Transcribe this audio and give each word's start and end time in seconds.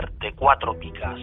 de 0.00 0.32
cuatro 0.34 0.78
picas. 0.78 1.18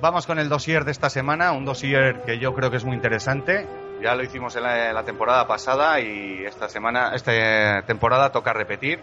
Vamos 0.00 0.26
con 0.26 0.38
el 0.38 0.48
dossier 0.48 0.84
de 0.84 0.90
esta 0.90 1.10
semana, 1.10 1.52
un 1.52 1.64
dossier 1.64 2.22
que 2.22 2.38
yo 2.38 2.54
creo 2.54 2.70
que 2.70 2.78
es 2.78 2.84
muy 2.84 2.96
interesante. 2.96 3.66
Ya 4.02 4.16
lo 4.16 4.24
hicimos 4.24 4.56
en 4.56 4.62
la, 4.64 4.88
en 4.88 4.94
la 4.94 5.04
temporada 5.04 5.46
pasada 5.46 6.00
y 6.00 6.42
esta 6.44 6.68
semana, 6.68 7.14
esta 7.14 7.82
temporada 7.86 8.32
toca 8.32 8.52
repetir 8.52 9.00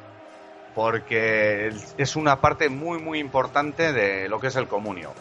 porque 0.75 1.71
es 1.97 2.15
una 2.15 2.41
parte 2.41 2.69
muy 2.69 2.99
muy 2.99 3.19
importante 3.19 3.93
de 3.93 4.29
lo 4.29 4.39
que 4.39 4.47
es 4.47 4.55
el 4.55 4.67
comunio, 4.67 5.13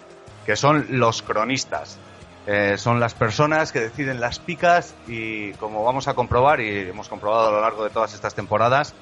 que 0.47 0.57
son 0.57 0.87
los 0.91 1.23
cronistas. 1.23 1.99
Eh, 2.47 2.79
son 2.79 2.99
las 2.99 3.13
personas 3.13 3.73
que 3.73 3.81
deciden 3.81 4.21
las 4.21 4.39
picas 4.39 4.95
y 5.07 5.53
como 5.55 5.85
vamos 5.85 6.09
a 6.09 6.15
comprobar 6.15 6.61
y 6.61 6.89
hemos 6.89 7.09
comprobado 7.09 7.49
a 7.49 7.53
lo 7.53 7.61
largo 7.61 7.85
de 7.85 7.91
todas 7.91 8.15
estas 8.15 8.35
temporadas, 8.35 8.95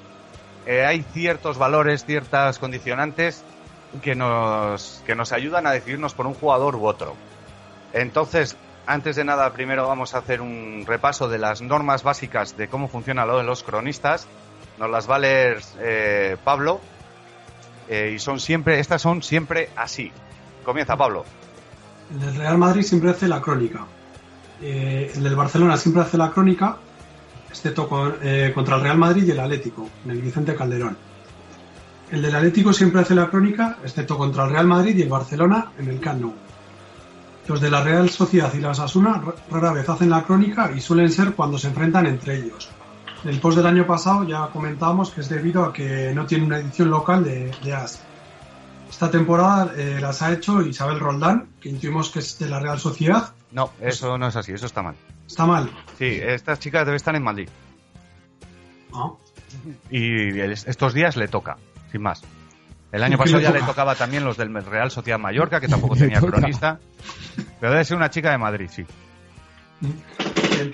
eh, 0.65 0.85
hay 0.85 1.01
ciertos 1.13 1.57
valores, 1.57 2.03
ciertas 2.03 2.59
condicionantes 2.59 3.45
que 4.01 4.15
nos, 4.15 5.01
que 5.05 5.15
nos 5.15 5.31
ayudan 5.31 5.65
a 5.65 5.71
decidirnos 5.71 6.13
por 6.13 6.27
un 6.27 6.33
jugador 6.33 6.75
u 6.75 6.85
otro. 6.85 7.15
Entonces, 7.93 8.57
antes 8.85 9.15
de 9.15 9.23
nada, 9.23 9.51
primero 9.53 9.87
vamos 9.87 10.13
a 10.13 10.19
hacer 10.19 10.41
un 10.41 10.83
repaso 10.85 11.29
de 11.29 11.37
las 11.37 11.61
normas 11.61 12.03
básicas 12.03 12.57
de 12.57 12.67
cómo 12.67 12.87
funciona 12.87 13.25
lo 13.25 13.37
de 13.37 13.43
los 13.43 13.63
cronistas. 13.63 14.27
Nos 14.77 14.89
las 14.89 15.09
va 15.09 15.17
eh, 15.79 16.37
Pablo. 16.43 16.79
eh, 17.89 18.13
y 18.15 18.19
son 18.19 18.39
siempre, 18.39 18.79
estas 18.79 19.01
son 19.01 19.23
siempre 19.23 19.69
así. 19.75 20.11
Comienza 20.63 20.95
Pablo. 20.97 21.23
El 22.11 22.19
del 22.19 22.35
Real 22.35 22.57
Madrid 22.57 22.83
siempre 22.83 23.11
hace 23.11 23.27
la 23.27 23.41
crónica. 23.41 23.85
Eh, 24.61 25.11
el 25.15 25.23
del 25.23 25.35
Barcelona 25.35 25.77
siempre 25.77 26.01
hace 26.03 26.17
la 26.17 26.31
crónica, 26.31 26.77
excepto 27.49 27.87
con- 27.87 28.15
contra 28.53 28.75
el 28.75 28.81
Real 28.81 28.97
Madrid 28.97 29.23
y 29.25 29.31
el 29.31 29.39
Atlético, 29.39 29.89
en 30.05 30.11
el 30.11 30.21
Vicente 30.21 30.55
Calderón. 30.55 30.97
El 32.11 32.21
del 32.21 32.35
Atlético 32.35 32.71
siempre 32.73 33.01
hace 33.01 33.15
la 33.15 33.29
crónica, 33.29 33.77
excepto 33.83 34.17
contra 34.17 34.45
el 34.45 34.51
Real 34.51 34.67
Madrid 34.67 34.95
y 34.97 35.01
el 35.01 35.09
Barcelona 35.09 35.71
en 35.77 35.89
el 35.89 35.99
Camp 35.99 36.21
Nou. 36.21 36.33
Los 37.47 37.61
de 37.61 37.69
la 37.71 37.81
Real 37.83 38.09
Sociedad 38.09 38.53
y 38.53 38.59
la 38.59 38.71
Asuna 38.71 39.21
rara 39.49 39.71
vez 39.71 39.87
hacen 39.87 40.09
la 40.09 40.23
crónica 40.23 40.71
y 40.75 40.81
suelen 40.81 41.09
ser 41.11 41.31
cuando 41.33 41.57
se 41.57 41.67
enfrentan 41.67 42.05
entre 42.05 42.35
ellos. 42.37 42.69
El 43.25 43.39
post 43.39 43.57
del 43.57 43.65
año 43.67 43.85
pasado 43.85 44.23
ya 44.23 44.47
comentábamos 44.47 45.11
que 45.11 45.21
es 45.21 45.29
debido 45.29 45.63
a 45.65 45.73
que 45.73 46.11
no 46.13 46.25
tiene 46.25 46.45
una 46.45 46.59
edición 46.59 46.89
local 46.89 47.23
de, 47.23 47.51
de 47.63 47.73
AS. 47.73 48.01
Esta 48.89 49.11
temporada 49.11 49.73
eh, 49.75 49.99
las 49.99 50.21
ha 50.21 50.31
hecho 50.31 50.61
Isabel 50.61 50.99
Roldán, 50.99 51.49
que 51.59 51.69
intuimos 51.69 52.09
que 52.09 52.19
es 52.19 52.39
de 52.39 52.47
la 52.47 52.59
Real 52.59 52.79
Sociedad. 52.79 53.33
No, 53.51 53.71
eso 53.81 54.17
no 54.17 54.27
es 54.27 54.35
así, 54.35 54.53
eso 54.53 54.65
está 54.65 54.81
mal. 54.81 54.95
Está 55.27 55.45
mal. 55.45 55.69
Sí, 55.97 56.05
estas 56.21 56.59
chicas 56.59 56.85
deben 56.85 56.95
estar 56.95 57.15
en 57.15 57.23
Madrid. 57.23 57.49
Ah, 58.93 59.11
Y 59.91 60.39
estos 60.39 60.93
días 60.93 61.17
le 61.17 61.27
toca, 61.27 61.57
sin 61.91 62.01
más. 62.01 62.21
El 62.91 63.03
año 63.03 63.15
¿Y 63.15 63.17
qué 63.17 63.23
pasado 63.23 63.41
ya 63.41 63.51
le 63.51 63.59
toca? 63.59 63.71
tocaba 63.71 63.95
también 63.95 64.23
los 64.23 64.37
del 64.37 64.53
Real 64.63 64.89
Sociedad 64.89 65.19
Mallorca, 65.19 65.59
que 65.59 65.67
tampoco 65.67 65.95
tenía 65.97 66.21
cronista. 66.21 66.79
Pero 67.59 67.71
debe 67.73 67.83
ser 67.83 67.97
una 67.97 68.09
chica 68.09 68.31
de 68.31 68.37
Madrid, 68.37 68.69
sí. 68.71 68.85
Bien. 69.81 70.73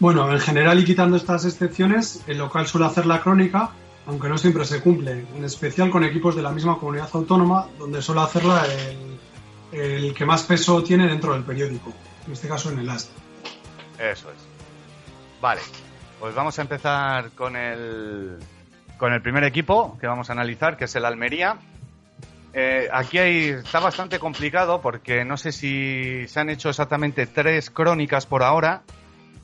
Bueno, 0.00 0.30
en 0.30 0.40
general 0.40 0.80
y 0.80 0.84
quitando 0.84 1.16
estas 1.16 1.44
excepciones, 1.44 2.22
el 2.26 2.38
local 2.38 2.66
suele 2.66 2.86
hacer 2.86 3.06
la 3.06 3.20
crónica, 3.20 3.70
aunque 4.06 4.28
no 4.28 4.36
siempre 4.36 4.64
se 4.64 4.80
cumple, 4.80 5.24
en 5.34 5.44
especial 5.44 5.90
con 5.90 6.04
equipos 6.04 6.34
de 6.36 6.42
la 6.42 6.50
misma 6.50 6.78
comunidad 6.78 7.08
autónoma, 7.12 7.68
donde 7.78 8.02
suele 8.02 8.22
hacerla 8.22 8.64
el, 9.72 9.80
el 9.80 10.14
que 10.14 10.26
más 10.26 10.42
peso 10.42 10.82
tiene 10.82 11.06
dentro 11.06 11.32
del 11.32 11.44
periódico, 11.44 11.92
en 12.26 12.32
este 12.32 12.48
caso 12.48 12.70
en 12.70 12.80
el 12.80 12.90
AS. 12.90 13.10
Eso 13.98 14.30
es. 14.30 14.36
Vale, 15.40 15.60
pues 16.18 16.34
vamos 16.34 16.58
a 16.58 16.62
empezar 16.62 17.30
con 17.30 17.54
el, 17.56 18.38
con 18.98 19.12
el 19.12 19.22
primer 19.22 19.44
equipo 19.44 19.96
que 20.00 20.06
vamos 20.06 20.28
a 20.28 20.32
analizar, 20.32 20.76
que 20.76 20.86
es 20.86 20.96
el 20.96 21.04
Almería. 21.04 21.58
Eh, 22.52 22.88
aquí 22.92 23.18
hay, 23.18 23.48
está 23.48 23.80
bastante 23.80 24.18
complicado 24.18 24.80
porque 24.80 25.24
no 25.24 25.36
sé 25.36 25.52
si 25.52 26.26
se 26.28 26.40
han 26.40 26.50
hecho 26.50 26.68
exactamente 26.68 27.26
tres 27.26 27.70
crónicas 27.70 28.26
por 28.26 28.42
ahora 28.42 28.82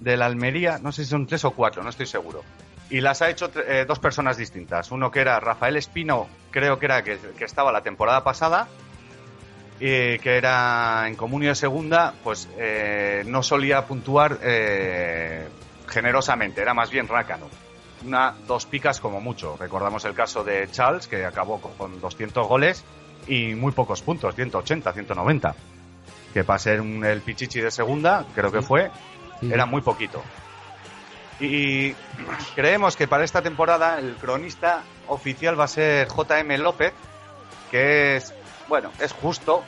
del 0.00 0.22
Almería, 0.22 0.78
no 0.78 0.91
sé 0.93 1.05
si 1.05 1.11
son 1.11 1.27
tres 1.27 1.44
o 1.44 1.53
cuatro, 1.53 1.83
no 1.83 1.91
estoy 1.91 2.06
seguro. 2.06 2.43
Y 2.91 3.00
las 3.00 3.22
ha 3.22 3.31
hecho 3.31 3.50
eh, 3.69 3.84
dos 3.87 4.00
personas 4.00 4.37
distintas. 4.37 4.91
Uno 4.91 5.11
que 5.12 5.21
era 5.21 5.38
Rafael 5.38 5.77
Espino, 5.77 6.27
creo 6.50 6.78
que 6.78 6.87
era 6.87 7.05
que, 7.05 7.19
que 7.38 7.44
estaba 7.44 7.71
la 7.71 7.83
temporada 7.83 8.25
pasada, 8.25 8.66
y 9.78 10.19
que 10.19 10.37
era 10.37 11.05
en 11.06 11.15
Comunio 11.16 11.50
de 11.50 11.55
Segunda, 11.55 12.12
pues 12.22 12.49
eh, 12.59 13.22
no 13.27 13.43
solía 13.43 13.87
puntuar 13.87 14.38
eh, 14.43 15.49
generosamente, 15.88 16.61
era 16.61 16.75
más 16.75 16.91
bien 16.91 17.09
rácano. 17.09 17.47
Una, 18.05 18.34
dos 18.47 18.67
picas 18.67 18.99
como 19.00 19.21
mucho. 19.21 19.56
Recordamos 19.59 20.05
el 20.06 20.15
caso 20.15 20.43
de 20.44 20.69
Charles, 20.71 21.06
que 21.06 21.25
acabó 21.25 21.61
con- 21.61 21.75
con 21.75 22.00
200 22.00 22.47
goles 22.47 22.84
y 23.27 23.55
muy 23.55 23.72
pocos 23.72 24.03
puntos, 24.03 24.34
180, 24.34 24.93
190. 24.93 25.55
Que 26.34 26.44
para 26.44 26.59
ser 26.59 26.81
un- 26.81 27.05
el 27.05 27.21
Pichichi 27.21 27.61
de 27.61 27.71
segunda, 27.71 28.25
creo 28.34 28.50
que 28.53 28.62
fue, 28.62 28.91
Era 29.43 29.67
muy 29.67 29.81
poquito. 29.83 30.23
Y 31.41 31.95
creemos 32.55 32.97
que 32.97 33.09
para 33.09 33.25
esta 33.25 33.41
temporada 33.41 33.99
el 33.99 34.15
cronista 34.17 34.83
oficial 35.09 35.59
va 35.59 35.65
a 35.65 35.69
ser 35.69 36.09
JM 36.09 36.59
López, 36.59 36.93
que 37.71 38.17
es, 38.17 38.34
bueno, 38.69 38.91
es 39.00 39.12
justo, 39.12 39.65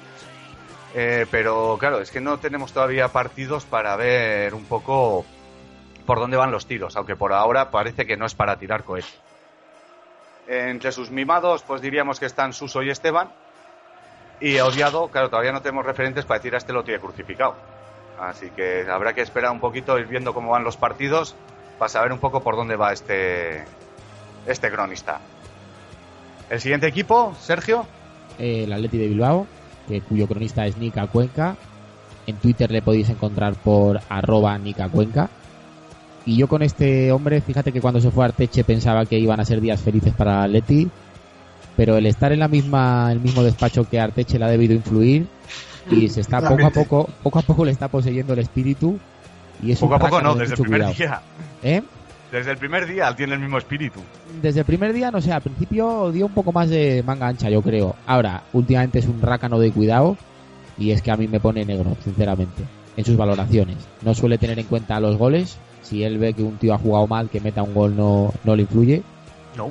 eh, 0.94 1.26
pero 1.30 1.78
claro, 1.78 2.00
es 2.00 2.10
que 2.10 2.20
no 2.20 2.38
tenemos 2.38 2.72
todavía 2.72 3.08
partidos 3.08 3.64
para 3.64 3.96
ver 3.96 4.52
un 4.52 4.66
poco 4.66 5.24
por 6.04 6.18
dónde 6.18 6.36
van 6.36 6.50
los 6.50 6.66
tiros, 6.66 6.94
aunque 6.96 7.16
por 7.16 7.32
ahora 7.32 7.70
parece 7.70 8.06
que 8.06 8.18
no 8.18 8.26
es 8.26 8.34
para 8.34 8.58
tirar 8.58 8.84
cohetes. 8.84 9.18
Entre 10.46 10.92
sus 10.92 11.10
mimados, 11.10 11.62
pues 11.62 11.80
diríamos 11.80 12.20
que 12.20 12.26
están 12.26 12.52
Suso 12.52 12.82
y 12.82 12.90
Esteban. 12.90 13.30
Y 14.40 14.58
odiado, 14.58 15.08
claro, 15.08 15.30
todavía 15.30 15.52
no 15.52 15.62
tenemos 15.62 15.86
referentes 15.86 16.24
para 16.26 16.40
decir 16.40 16.54
a 16.54 16.58
este 16.58 16.72
lo 16.72 16.82
tiene 16.82 17.00
crucificado. 17.00 17.54
Así 18.20 18.50
que 18.50 18.86
habrá 18.90 19.14
que 19.14 19.20
esperar 19.20 19.50
un 19.50 19.60
poquito, 19.60 19.98
ir 19.98 20.06
viendo 20.06 20.34
cómo 20.34 20.52
van 20.52 20.64
los 20.64 20.76
partidos, 20.76 21.34
para 21.78 21.88
saber 21.88 22.12
un 22.12 22.18
poco 22.18 22.42
por 22.42 22.56
dónde 22.56 22.76
va 22.76 22.92
este, 22.92 23.64
este 24.46 24.70
cronista. 24.70 25.20
El 26.50 26.60
siguiente 26.60 26.86
equipo, 26.86 27.34
Sergio. 27.40 27.86
El 28.38 28.72
Atleti 28.72 28.98
de 28.98 29.08
Bilbao, 29.08 29.46
que, 29.88 30.00
cuyo 30.02 30.26
cronista 30.28 30.66
es 30.66 30.76
Nica 30.76 31.06
Cuenca. 31.06 31.56
En 32.26 32.36
Twitter 32.36 32.70
le 32.70 32.82
podéis 32.82 33.08
encontrar 33.08 33.54
por 33.54 34.00
arroba 34.08 34.56
Nica 34.58 34.88
Cuenca. 34.88 35.28
Y 36.24 36.36
yo 36.36 36.46
con 36.46 36.62
este 36.62 37.10
hombre, 37.10 37.40
fíjate 37.40 37.72
que 37.72 37.80
cuando 37.80 38.00
se 38.00 38.10
fue 38.10 38.24
a 38.24 38.28
Arteche 38.28 38.62
pensaba 38.62 39.06
que 39.06 39.18
iban 39.18 39.40
a 39.40 39.44
ser 39.44 39.60
días 39.60 39.80
felices 39.80 40.14
para 40.14 40.44
Atleti, 40.44 40.88
pero 41.76 41.96
el 41.96 42.06
estar 42.06 42.32
en 42.32 42.38
la 42.38 42.48
misma, 42.48 43.10
el 43.10 43.20
mismo 43.20 43.42
despacho 43.42 43.88
que 43.88 43.98
Arteche 43.98 44.38
le 44.38 44.44
ha 44.44 44.48
debido 44.48 44.74
influir 44.74 45.26
y 45.90 46.08
se 46.08 46.20
está 46.20 46.40
poco 46.40 46.66
a 46.66 46.70
poco, 46.70 47.08
poco 47.22 47.38
a 47.38 47.42
poco 47.42 47.64
le 47.64 47.72
está 47.72 47.88
poseyendo 47.88 48.32
el 48.32 48.38
espíritu 48.40 48.98
y 49.62 49.72
es 49.72 49.78
Poco 49.78 49.94
a 49.94 49.98
poco 49.98 50.20
no, 50.20 50.34
de 50.34 50.40
desde 50.40 50.54
el 50.54 50.60
primer 50.60 50.80
cuidado. 50.80 50.94
día. 50.94 51.20
¿Eh? 51.62 51.82
Desde 52.32 52.50
el 52.50 52.56
primer 52.56 52.86
día 52.86 53.14
tiene 53.14 53.34
el 53.34 53.40
mismo 53.40 53.58
espíritu. 53.58 54.00
Desde 54.40 54.60
el 54.60 54.66
primer 54.66 54.92
día, 54.92 55.10
no 55.10 55.20
sé, 55.20 55.32
al 55.32 55.42
principio 55.42 56.10
dio 56.10 56.26
un 56.26 56.32
poco 56.32 56.50
más 56.50 56.68
de 56.70 57.02
manga 57.06 57.28
ancha, 57.28 57.50
yo 57.50 57.60
creo. 57.62 57.94
Ahora, 58.06 58.42
últimamente 58.54 58.98
es 59.00 59.06
un 59.06 59.20
rácano 59.20 59.58
de 59.58 59.70
cuidado 59.70 60.16
y 60.78 60.90
es 60.92 61.02
que 61.02 61.10
a 61.10 61.16
mí 61.16 61.28
me 61.28 61.40
pone 61.40 61.64
negro, 61.64 61.94
sinceramente, 62.02 62.64
en 62.96 63.04
sus 63.04 63.16
valoraciones. 63.16 63.76
No 64.00 64.14
suele 64.14 64.38
tener 64.38 64.58
en 64.58 64.66
cuenta 64.66 64.98
los 64.98 65.16
goles. 65.18 65.58
Si 65.82 66.02
él 66.02 66.18
ve 66.18 66.32
que 66.32 66.42
un 66.42 66.56
tío 66.56 66.72
ha 66.74 66.78
jugado 66.78 67.06
mal, 67.06 67.28
que 67.28 67.40
meta 67.40 67.62
un 67.62 67.74
gol 67.74 67.94
no, 67.94 68.32
no 68.44 68.56
le 68.56 68.62
influye. 68.62 69.02
No. 69.56 69.70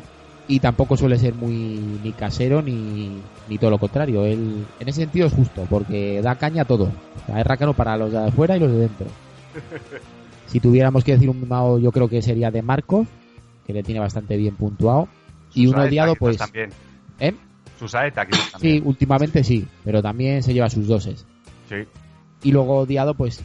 Y 0.51 0.59
tampoco 0.59 0.97
suele 0.97 1.17
ser 1.17 1.33
muy 1.33 1.79
ni 2.03 2.11
casero 2.11 2.61
ni, 2.61 3.21
ni 3.47 3.57
todo 3.57 3.71
lo 3.71 3.77
contrario. 3.77 4.25
Él, 4.25 4.65
en 4.81 4.89
ese 4.89 4.99
sentido 4.99 5.27
es 5.27 5.33
justo, 5.33 5.65
porque 5.69 6.21
da 6.21 6.35
caña 6.35 6.63
a 6.63 6.65
todo. 6.65 6.91
O 7.23 7.25
sea, 7.25 7.39
es 7.39 7.47
rácano 7.47 7.73
para 7.73 7.95
los 7.95 8.11
de 8.11 8.17
afuera 8.17 8.57
y 8.57 8.59
los 8.59 8.69
de 8.69 8.77
dentro. 8.79 9.07
Si 10.47 10.59
tuviéramos 10.59 11.05
que 11.05 11.13
decir 11.13 11.29
un 11.29 11.39
mimado, 11.39 11.79
yo 11.79 11.93
creo 11.93 12.09
que 12.09 12.21
sería 12.21 12.51
de 12.51 12.61
Marcos, 12.61 13.07
que 13.65 13.71
le 13.71 13.83
tiene 13.83 14.01
bastante 14.01 14.35
bien 14.35 14.55
puntuado. 14.55 15.07
Y 15.53 15.67
un 15.67 15.79
odiado, 15.79 16.13
pues. 16.15 16.35
También. 16.35 16.71
¿Eh? 17.21 17.33
Susaeta, 17.79 18.25
también. 18.25 18.41
Sí, 18.59 18.81
últimamente 18.83 19.45
sí, 19.45 19.65
pero 19.85 20.01
también 20.01 20.43
se 20.43 20.53
lleva 20.53 20.69
sus 20.69 20.87
doses. 20.87 21.25
Sí. 21.69 21.77
Y 22.43 22.51
luego 22.51 22.79
odiado, 22.79 23.13
pues 23.13 23.41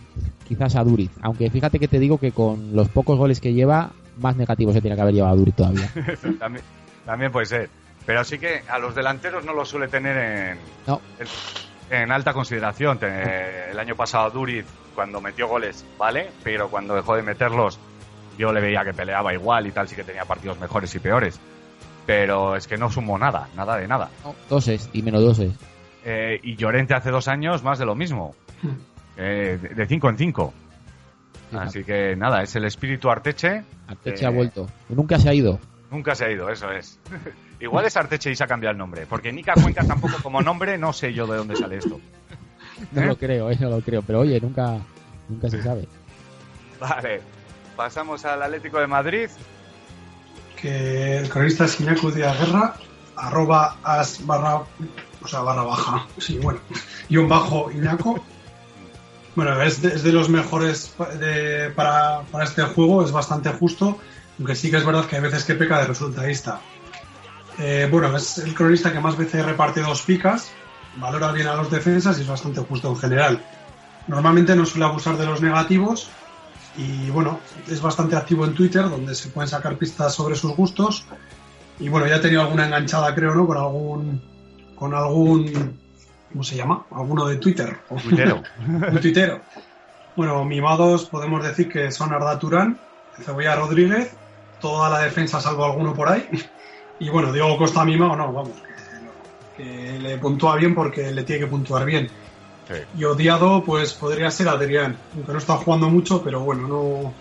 quizás 0.49 0.75
a 0.75 0.83
Duriz. 0.83 1.13
Aunque 1.23 1.49
fíjate 1.49 1.79
que 1.79 1.87
te 1.87 2.01
digo 2.01 2.19
que 2.19 2.33
con 2.33 2.75
los 2.75 2.89
pocos 2.89 3.17
goles 3.17 3.41
que 3.41 3.55
lleva, 3.55 3.93
más 4.19 4.37
negativos 4.37 4.75
se 4.75 4.81
tiene 4.81 4.97
que 4.97 5.03
haber 5.03 5.15
llevado 5.15 5.35
a 5.35 5.37
Duriz 5.37 5.55
todavía. 5.55 5.89
también, 6.41 6.65
también 7.07 7.33
puede 7.33 7.47
ser. 7.47 7.71
Pero 8.05 8.23
sí 8.25 8.39
que 8.39 8.63
a 8.69 8.79
los 8.79 8.95
delanteros 8.95 9.45
no 9.45 9.53
los 9.55 9.69
suele 9.69 9.89
tener 9.89 10.17
en, 10.17 10.59
No. 10.87 11.01
en, 11.19 11.97
en 12.03 12.13
alta 12.13 12.33
consideración. 12.35 12.99
El 13.03 13.79
año 13.79 13.97
pasado 13.97 14.31
Duriz, 14.31 14.67
cuando 14.95 15.21
metió 15.21 15.49
goles, 15.49 15.85
vale, 15.99 16.31
pero 16.45 16.69
cuando 16.69 16.95
dejó 16.95 17.17
de 17.17 17.23
meterlos, 17.23 17.79
yo 18.39 18.53
le 18.53 18.61
veía 18.61 18.85
que 18.85 18.93
peleaba 18.93 19.33
igual 19.33 19.67
y 19.67 19.73
tal, 19.73 19.89
sí 19.89 19.97
que 19.97 20.05
tenía 20.05 20.25
partidos 20.25 20.59
mejores 20.61 20.95
y 20.95 20.99
peores. 20.99 21.41
Pero 22.07 22.55
es 22.55 22.69
que 22.69 22.77
no 22.77 22.91
sumó 22.91 23.19
nada, 23.19 23.49
nada 23.57 23.77
de 23.77 23.89
nada. 23.89 24.11
No, 24.25 24.35
doses 24.49 24.89
y 24.93 25.03
menos 25.03 25.23
doses. 25.23 25.53
Eh, 26.05 26.39
y 26.43 26.55
Llorente 26.55 26.95
hace 26.95 27.11
dos 27.11 27.27
años 27.27 27.65
más 27.65 27.81
de 27.81 27.87
lo 27.87 27.97
mismo. 27.97 28.37
Eh, 29.17 29.59
de- 29.61 29.69
de 29.71 29.87
5 29.87 30.09
en 30.11 30.19
5. 30.19 30.55
Sí, 31.51 31.57
Así 31.59 31.85
que 31.85 32.15
nada, 32.17 32.43
es 32.43 32.55
el 32.55 32.65
espíritu 32.65 33.11
Arteche. 33.11 33.65
Arteche 33.89 34.25
eh, 34.25 34.27
ha 34.29 34.31
vuelto. 34.31 34.67
Nunca 34.89 35.19
se 35.19 35.29
ha 35.29 35.35
ido. 35.35 35.59
Nunca 35.91 36.15
se 36.15 36.25
ha 36.25 36.31
ido, 36.31 36.51
eso 36.51 36.71
es. 36.73 36.99
Igual 37.61 37.85
es 37.87 37.97
Arteche 37.97 38.31
y 38.31 38.37
se 38.37 38.45
ha 38.45 38.47
cambiado 38.47 38.73
el 38.73 38.79
nombre. 38.79 39.07
Porque 39.07 39.33
Nica 39.33 39.55
Cuenca 39.55 39.85
tampoco 39.87 40.17
como 40.23 40.43
nombre, 40.43 40.77
no 40.79 40.93
sé 40.93 41.13
yo 41.15 41.27
de 41.27 41.37
dónde 41.39 41.57
sale 41.57 41.77
esto. 41.79 42.01
No 42.93 43.03
¿Eh? 43.03 43.07
lo 43.07 43.17
creo, 43.17 43.51
eh, 43.51 43.57
no 43.61 43.71
lo 43.71 43.81
creo. 43.81 44.03
Pero 44.03 44.21
oye, 44.21 44.41
nunca, 44.41 44.79
nunca 45.29 45.49
se 45.49 45.63
sabe. 45.63 45.89
Vale, 46.81 47.23
pasamos 47.77 48.25
al 48.27 48.43
Atlético 48.43 48.79
de 48.79 48.87
Madrid. 48.87 49.31
que 50.61 51.19
el 51.19 51.29
cronista 51.31 51.65
es 51.65 51.81
Iñaku 51.81 52.11
Díaz 52.11 52.39
Guerra, 52.39 52.75
arroba 53.17 53.77
as 53.83 54.25
barra, 54.27 54.57
o 55.23 55.29
sea, 55.29 55.41
barra 55.41 55.63
baja, 55.63 56.07
sí, 56.19 56.39
bueno, 56.39 56.61
y 57.09 57.17
un 57.17 57.29
bajo 57.29 57.71
Iñaco. 57.71 58.23
Bueno, 59.35 59.61
es 59.63 59.83
de, 59.83 59.89
es 59.89 60.03
de 60.03 60.13
los 60.13 60.29
mejores 60.31 60.95
de- 61.21 61.71
para, 61.77 62.23
para 62.33 62.45
este 62.45 62.63
juego, 62.63 63.05
es 63.05 63.13
bastante 63.13 63.51
justo, 63.51 63.99
aunque 64.39 64.55
sí 64.55 64.71
que 64.71 64.77
es 64.77 64.85
verdad 64.85 65.07
que 65.07 65.17
hay 65.17 65.23
veces 65.23 65.45
que 65.45 65.55
peca 65.55 65.79
de 65.81 65.87
resultadista. 65.87 66.61
Eh, 67.59 67.89
bueno, 67.91 68.15
es 68.17 68.39
el 68.39 68.55
cronista 68.55 68.93
que 68.93 69.01
más 69.01 69.17
veces 69.17 69.45
reparte 69.45 69.81
dos 69.81 70.03
picas, 70.03 70.51
valora 70.97 71.33
bien 71.33 71.49
a 71.49 71.55
los 71.55 71.71
defensas 71.71 72.19
y 72.19 72.23
es 72.23 72.29
bastante 72.29 72.61
justo 72.61 72.89
en 72.89 72.97
general. 72.97 73.45
Normalmente 74.09 74.55
no 74.55 74.67
suele 74.67 74.85
abusar 74.85 75.17
de 75.17 75.27
los 75.27 75.41
negativos, 75.41 76.11
y 76.77 77.11
bueno, 77.11 77.41
es 77.69 77.81
bastante 77.81 78.17
activo 78.17 78.45
en 78.45 78.55
Twitter, 78.55 78.89
donde 78.89 79.15
se 79.15 79.31
pueden 79.31 79.49
sacar 79.49 79.77
pistas 79.77 80.15
sobre 80.15 80.37
sus 80.37 80.55
gustos. 80.55 81.07
Y 81.79 81.89
bueno, 81.89 82.07
ya 82.07 82.17
ha 82.17 82.21
tenido 82.21 82.43
alguna 82.43 82.67
enganchada, 82.67 83.15
creo, 83.15 83.35
¿no? 83.35 83.47
Con 83.47 83.57
algún. 83.57 84.23
Con 84.75 84.95
algún. 84.95 85.79
¿Cómo 86.31 86.45
se 86.45 86.57
llama? 86.57 86.85
Alguno 86.91 87.27
de 87.27 87.37
Twitter. 87.37 87.79
Tuitero. 88.03 88.43
Un 88.67 89.01
tuitero. 89.01 89.41
Bueno, 90.17 90.45
mimados 90.45 91.07
podemos 91.07 91.43
decir 91.43 91.69
que 91.69 91.91
son 91.91 92.13
Arda 92.13 92.39
Turán, 92.39 92.79
Cebolla 93.23 93.55
Rodríguez, 93.55 94.15
toda 94.61 94.89
la 94.91 95.01
defensa 95.01 95.41
salvo 95.41 95.65
alguno 95.65 95.95
por 95.95 96.09
ahí. 96.09 96.29
Y 96.99 97.11
bueno, 97.11 97.31
Diego 97.31 97.59
Costa 97.59 97.85
mimado, 97.85 98.17
no, 98.17 98.33
vamos, 98.33 98.53
que, 99.55 99.63
que 99.63 99.99
le 99.99 100.17
puntúa 100.17 100.57
bien 100.57 100.75
porque 100.75 101.11
le 101.13 101.25
tiene 101.25 101.41
que 101.41 101.47
puntuar 101.47 101.85
bien. 101.85 102.09
Sí. 102.69 102.75
Y 102.97 103.05
odiado, 103.05 103.63
pues 103.63 103.93
podría 103.93 104.31
ser 104.31 104.49
Adrián, 104.49 104.97
aunque 105.15 105.33
no 105.33 105.39
está 105.39 105.59
jugando 105.59 105.91
mucho, 105.91 106.23
pero 106.23 106.41
bueno, 106.41 106.67
no 106.67 107.13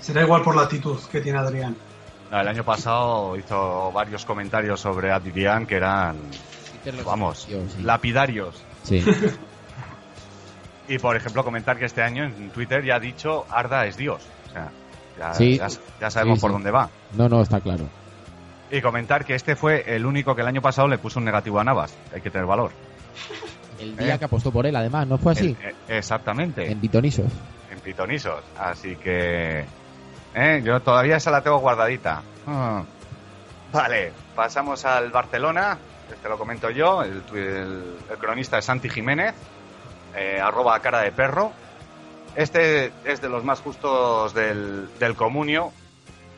será 0.00 0.20
igual 0.20 0.42
por 0.42 0.54
la 0.54 0.62
actitud 0.62 0.98
que 1.10 1.22
tiene 1.22 1.38
Adrián. 1.38 1.76
No, 2.30 2.40
el 2.40 2.48
año 2.48 2.62
pasado 2.62 3.36
hizo 3.36 3.90
varios 3.92 4.24
comentarios 4.24 4.80
sobre 4.80 5.10
Adrián 5.10 5.66
que 5.66 5.76
eran, 5.76 6.18
vamos, 7.04 7.48
lapidarios. 7.82 8.62
Sí. 8.82 9.02
Y 10.88 10.98
por 10.98 11.16
ejemplo, 11.16 11.42
comentar 11.44 11.78
que 11.78 11.84
este 11.84 12.02
año 12.02 12.24
en 12.24 12.50
Twitter 12.50 12.84
ya 12.84 12.96
ha 12.96 13.00
dicho 13.00 13.44
Arda 13.50 13.86
es 13.86 13.96
Dios. 13.96 14.22
O 14.48 14.52
sea, 14.52 14.70
ya, 15.18 15.34
Sí. 15.34 15.58
ya- 15.58 15.68
ya 16.00 16.10
sabemos 16.10 16.38
Sí, 16.38 16.40
por 16.42 16.50
sí. 16.50 16.52
dónde 16.54 16.70
va. 16.70 16.88
No, 17.14 17.28
no, 17.28 17.40
está 17.42 17.60
claro. 17.60 17.84
Y 18.70 18.80
comentar 18.80 19.24
que 19.24 19.34
este 19.34 19.54
fue 19.56 19.84
el 19.94 20.04
único 20.06 20.34
que 20.34 20.42
el 20.42 20.48
año 20.48 20.60
pasado 20.60 20.88
le 20.88 20.98
puso 20.98 21.18
un 21.20 21.24
negativo 21.24 21.60
a 21.60 21.64
Navas. 21.64 21.94
Hay 22.12 22.20
que 22.20 22.30
tener 22.30 22.46
valor. 22.46 22.70
El 23.78 23.96
día 23.96 24.14
Eh. 24.14 24.18
que 24.18 24.24
apostó 24.24 24.50
por 24.50 24.66
él, 24.66 24.74
además, 24.74 25.06
¿no 25.06 25.18
fue 25.18 25.32
así? 25.32 25.56
El- 25.62 25.68
eh, 25.70 25.74
exactamente. 25.98 26.70
En 26.70 26.80
Pitonisos. 26.80 27.30
en 27.70 27.80
pitonisos. 27.80 28.42
Así 28.58 28.96
que. 28.96 29.64
¿eh? 30.34 30.62
Yo 30.64 30.80
todavía 30.80 31.16
esa 31.16 31.30
la 31.30 31.42
tengo 31.42 31.58
guardadita. 31.58 32.22
Ah. 32.46 32.82
Vale, 33.72 34.12
pasamos 34.34 34.84
al 34.84 35.10
Barcelona. 35.10 35.78
Este 36.10 36.28
lo 36.28 36.38
comento 36.38 36.70
yo. 36.70 37.02
El, 37.02 37.22
el- 37.34 37.96
el 38.10 38.18
cronista 38.18 38.58
es 38.58 38.64
Santi 38.64 38.88
Jiménez. 38.88 39.34
eh, 40.18 40.40
arroba 40.40 40.80
cara 40.80 41.00
de 41.02 41.12
perro. 41.12 41.52
Este 42.36 42.92
es 43.04 43.20
de 43.22 43.28
los 43.28 43.44
más 43.44 43.60
justos 43.60 44.34
del, 44.34 44.88
del 44.98 45.14
comunio. 45.16 45.72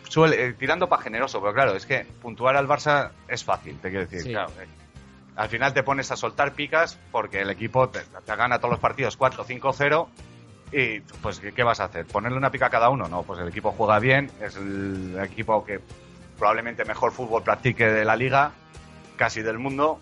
Suele, 0.09 0.47
eh, 0.47 0.53
tirando 0.53 0.89
para 0.89 1.03
generoso, 1.03 1.41
pero 1.41 1.53
claro, 1.53 1.75
es 1.75 1.85
que 1.85 2.07
puntuar 2.23 2.57
al 2.57 2.67
Barça 2.67 3.11
es 3.27 3.45
fácil, 3.45 3.79
te 3.81 3.91
quiero 3.91 4.05
decir. 4.07 4.23
Sí. 4.23 4.31
claro, 4.31 4.51
eh. 4.61 4.67
al 5.37 5.49
final 5.49 5.75
te 5.75 5.83
pones 5.83 6.11
a 6.11 6.17
soltar 6.17 6.55
picas 6.55 6.99
porque 7.11 7.41
el 7.41 7.51
equipo 7.51 7.89
te, 7.89 8.01
te 8.01 8.37
gana 8.37 8.59
todos 8.59 8.71
los 8.71 8.81
partidos 8.81 9.19
4-5-0 9.19 10.07
y 10.73 11.01
pues 11.01 11.41
¿qué, 11.41 11.53
qué 11.53 11.63
vas 11.63 11.81
a 11.81 11.85
hacer? 11.85 12.07
¿Ponerle 12.07 12.39
una 12.39 12.51
pica 12.51 12.67
a 12.67 12.71
cada 12.71 12.89
uno? 12.91 13.09
No, 13.09 13.23
pues 13.23 13.41
el 13.41 13.49
equipo 13.49 13.73
juega 13.73 13.99
bien, 13.99 14.31
es 14.41 14.57
el 14.57 15.19
equipo 15.23 15.65
que 15.65 15.81
probablemente 16.39 16.85
mejor 16.85 17.13
fútbol 17.13 17.43
practique 17.43 17.87
de 17.87 18.05
la 18.05 18.17
liga, 18.17 18.53
casi 19.17 19.43
del 19.43 19.59
mundo, 19.59 19.99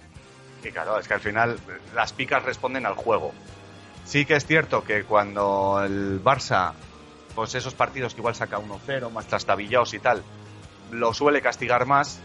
y 0.62 0.70
claro, 0.70 0.98
es 0.98 1.08
que 1.08 1.14
al 1.14 1.20
final 1.20 1.58
las 1.94 2.12
picas 2.12 2.43
responden 2.43 2.87
al 2.87 2.94
juego. 2.94 3.32
Sí 4.06 4.25
que 4.25 4.37
es 4.37 4.47
cierto 4.47 4.85
que 4.85 5.03
cuando 5.03 5.82
el 5.85 6.23
Barça, 6.23 6.73
pues 7.35 7.55
esos 7.56 7.75
partidos 7.75 8.14
que 8.14 8.20
igual 8.20 8.37
saca 8.37 8.58
1-0, 8.58 9.11
más 9.11 9.26
trastabillados 9.26 9.93
y 9.94 9.99
tal, 9.99 10.23
lo 10.93 11.12
suele 11.12 11.43
castigar 11.43 11.87
más, 11.87 12.20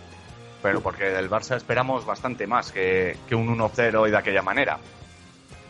pero 0.61 0.81
porque 0.81 1.05
del 1.05 1.29
Barça 1.29 1.57
esperamos 1.57 2.05
bastante 2.05 2.45
más 2.45 2.71
que, 2.71 3.17
que 3.27 3.33
un 3.33 3.47
1-0 3.57 4.07
y 4.07 4.11
de 4.11 4.17
aquella 4.17 4.43
manera. 4.43 4.77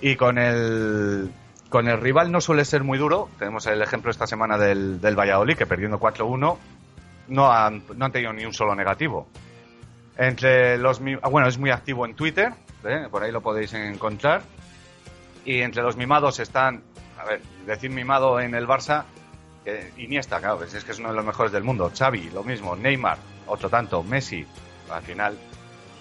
Y 0.02 0.18
con 0.18 0.38
el, 0.38 1.32
con 1.70 1.88
el 1.88 2.02
rival 2.02 2.30
no 2.30 2.42
suele 2.42 2.66
ser 2.66 2.84
muy 2.84 2.98
duro. 2.98 3.30
Tenemos 3.40 3.66
el 3.68 3.82
ejemplo 3.82 4.12
esta 4.12 4.28
semana 4.28 4.58
del, 4.58 5.00
del 5.00 5.18
Valladolid, 5.18 5.56
que 5.56 5.66
perdiendo 5.66 5.98
4-1 5.98 6.58
no 7.30 7.52
han, 7.52 7.84
no 7.96 8.06
han 8.06 8.12
tenido 8.12 8.34
ni 8.34 8.46
un 8.46 8.54
solo 8.54 8.76
negativo. 8.76 9.28
Entre 10.18 10.78
los 10.78 11.02
ah, 11.22 11.30
bueno, 11.30 11.48
es 11.48 11.58
muy 11.58 11.72
activo 11.72 12.06
en 12.06 12.16
Twitter, 12.16 12.52
¿eh? 12.84 13.08
por 13.10 13.24
ahí 13.24 13.32
lo 13.32 13.40
podéis 13.40 13.74
encontrar. 13.74 14.42
Y 15.46 15.62
entre 15.62 15.82
los 15.84 15.96
mimados 15.96 16.40
están, 16.40 16.84
a 17.18 17.26
ver, 17.26 17.42
decir 17.66 17.90
mimado 17.90 18.40
en 18.40 18.56
el 18.56 18.68
Barça, 18.68 19.06
Iniesta, 19.98 20.40
claro, 20.40 20.58
pues 20.58 20.74
es 20.74 20.84
que 20.84 20.92
es 20.92 21.00
uno 21.00 21.10
de 21.10 21.16
los 21.16 21.26
mejores 21.26 21.52
del 21.52 21.64
mundo. 21.64 21.92
Xavi, 21.96 22.32
lo 22.32 22.44
mismo. 22.44 22.76
Neymar, 22.76 23.18
otro 23.48 23.70
tanto. 23.70 24.04
Messi, 24.04 24.46
al 24.92 25.04
final 25.04 25.38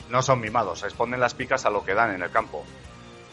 no 0.09 0.23
son 0.23 0.41
mimados, 0.41 0.83
responden 0.83 1.21
las 1.21 1.35
picas 1.35 1.67
a 1.67 1.71
lo 1.71 1.85
que 1.85 1.95
dan 1.95 2.15
en 2.15 2.23
el 2.23 2.31
campo. 2.31 2.65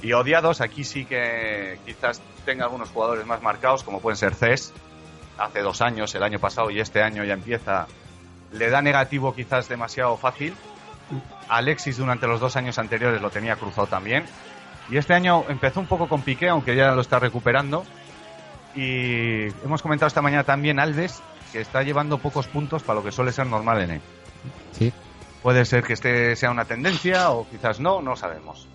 Y 0.01 0.13
odiados, 0.13 0.61
aquí 0.61 0.83
sí 0.83 1.05
que 1.05 1.79
quizás 1.85 2.21
tenga 2.45 2.65
algunos 2.65 2.89
jugadores 2.89 3.25
más 3.25 3.41
marcados, 3.41 3.83
como 3.83 3.99
pueden 3.99 4.17
ser 4.17 4.35
Cés, 4.35 4.73
hace 5.37 5.61
dos 5.61 5.81
años, 5.81 6.13
el 6.13 6.23
año 6.23 6.39
pasado 6.39 6.69
y 6.69 6.79
este 6.79 7.01
año 7.01 7.23
ya 7.23 7.33
empieza. 7.33 7.87
Le 8.51 8.69
da 8.69 8.81
negativo 8.81 9.33
quizás 9.33 9.67
demasiado 9.69 10.15
fácil. 10.17 10.53
Alexis 11.49 11.97
durante 11.97 12.27
los 12.27 12.39
dos 12.39 12.55
años 12.57 12.77
anteriores 12.77 13.21
lo 13.21 13.29
tenía 13.29 13.55
cruzado 13.55 13.87
también. 13.87 14.25
Y 14.89 14.97
este 14.97 15.13
año 15.13 15.43
empezó 15.49 15.79
un 15.79 15.87
poco 15.87 16.07
con 16.07 16.21
Piqué, 16.21 16.49
aunque 16.49 16.75
ya 16.75 16.91
lo 16.91 17.01
está 17.01 17.19
recuperando. 17.19 17.83
Y 18.75 19.47
hemos 19.63 19.81
comentado 19.81 20.07
esta 20.07 20.21
mañana 20.21 20.43
también 20.43 20.79
Alves, 20.79 21.21
que 21.51 21.61
está 21.61 21.83
llevando 21.83 22.19
pocos 22.19 22.47
puntos 22.47 22.83
para 22.83 22.99
lo 22.99 23.05
que 23.05 23.11
suele 23.11 23.31
ser 23.31 23.47
normal 23.47 23.81
en 23.81 23.91
él. 23.91 24.01
Sí. 24.71 24.93
Puede 25.41 25.65
ser 25.65 25.83
que 25.83 25.93
este 25.93 26.35
sea 26.35 26.51
una 26.51 26.65
tendencia 26.65 27.31
o 27.31 27.47
quizás 27.49 27.79
no, 27.79 28.01
no 28.01 28.15
sabemos. 28.15 28.67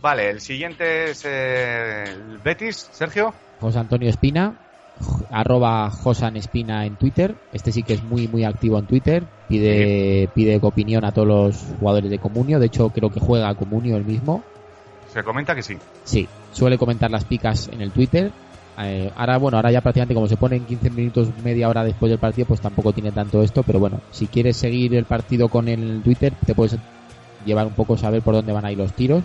Vale, 0.00 0.30
el 0.30 0.40
siguiente 0.40 1.10
es 1.10 1.24
eh, 1.24 2.04
el 2.04 2.38
Betis, 2.38 2.88
Sergio. 2.92 3.34
José 3.60 3.78
Antonio 3.78 4.08
Espina, 4.08 4.58
arroba 5.30 5.90
Josan 5.90 6.36
Espina 6.36 6.86
en 6.86 6.96
Twitter. 6.96 7.34
Este 7.52 7.72
sí 7.72 7.82
que 7.82 7.94
es 7.94 8.02
muy, 8.02 8.28
muy 8.28 8.44
activo 8.44 8.78
en 8.78 8.86
Twitter. 8.86 9.24
Pide, 9.48 10.28
pide 10.34 10.58
opinión 10.62 11.04
a 11.04 11.12
todos 11.12 11.28
los 11.28 11.64
jugadores 11.80 12.10
de 12.10 12.18
Comunio. 12.18 12.58
De 12.58 12.66
hecho, 12.66 12.90
creo 12.90 13.10
que 13.10 13.20
juega 13.20 13.48
a 13.48 13.54
Comunio 13.54 13.96
el 13.96 14.04
mismo. 14.04 14.44
Se 15.16 15.24
comenta 15.24 15.54
que 15.54 15.62
sí. 15.62 15.78
Sí, 16.04 16.28
suele 16.52 16.76
comentar 16.76 17.10
las 17.10 17.24
picas 17.24 17.68
en 17.72 17.80
el 17.80 17.90
Twitter. 17.90 18.30
Eh, 18.78 19.10
ahora, 19.16 19.38
bueno, 19.38 19.56
ahora 19.56 19.70
ya 19.72 19.80
prácticamente 19.80 20.12
como 20.12 20.26
se 20.26 20.36
pone 20.36 20.56
en 20.56 20.66
15 20.66 20.90
minutos, 20.90 21.28
media 21.42 21.70
hora 21.70 21.82
después 21.82 22.10
del 22.10 22.18
partido, 22.18 22.46
pues 22.48 22.60
tampoco 22.60 22.92
tiene 22.92 23.12
tanto 23.12 23.42
esto. 23.42 23.62
Pero 23.62 23.78
bueno, 23.78 24.02
si 24.10 24.26
quieres 24.26 24.58
seguir 24.58 24.94
el 24.94 25.06
partido 25.06 25.48
con 25.48 25.68
el 25.68 26.02
Twitter, 26.02 26.34
te 26.44 26.54
puedes 26.54 26.76
llevar 27.46 27.66
un 27.66 27.72
poco 27.72 27.96
saber 27.96 28.20
por 28.20 28.34
dónde 28.34 28.52
van 28.52 28.66
a 28.66 28.72
ir 28.72 28.76
los 28.76 28.92
tiros. 28.92 29.22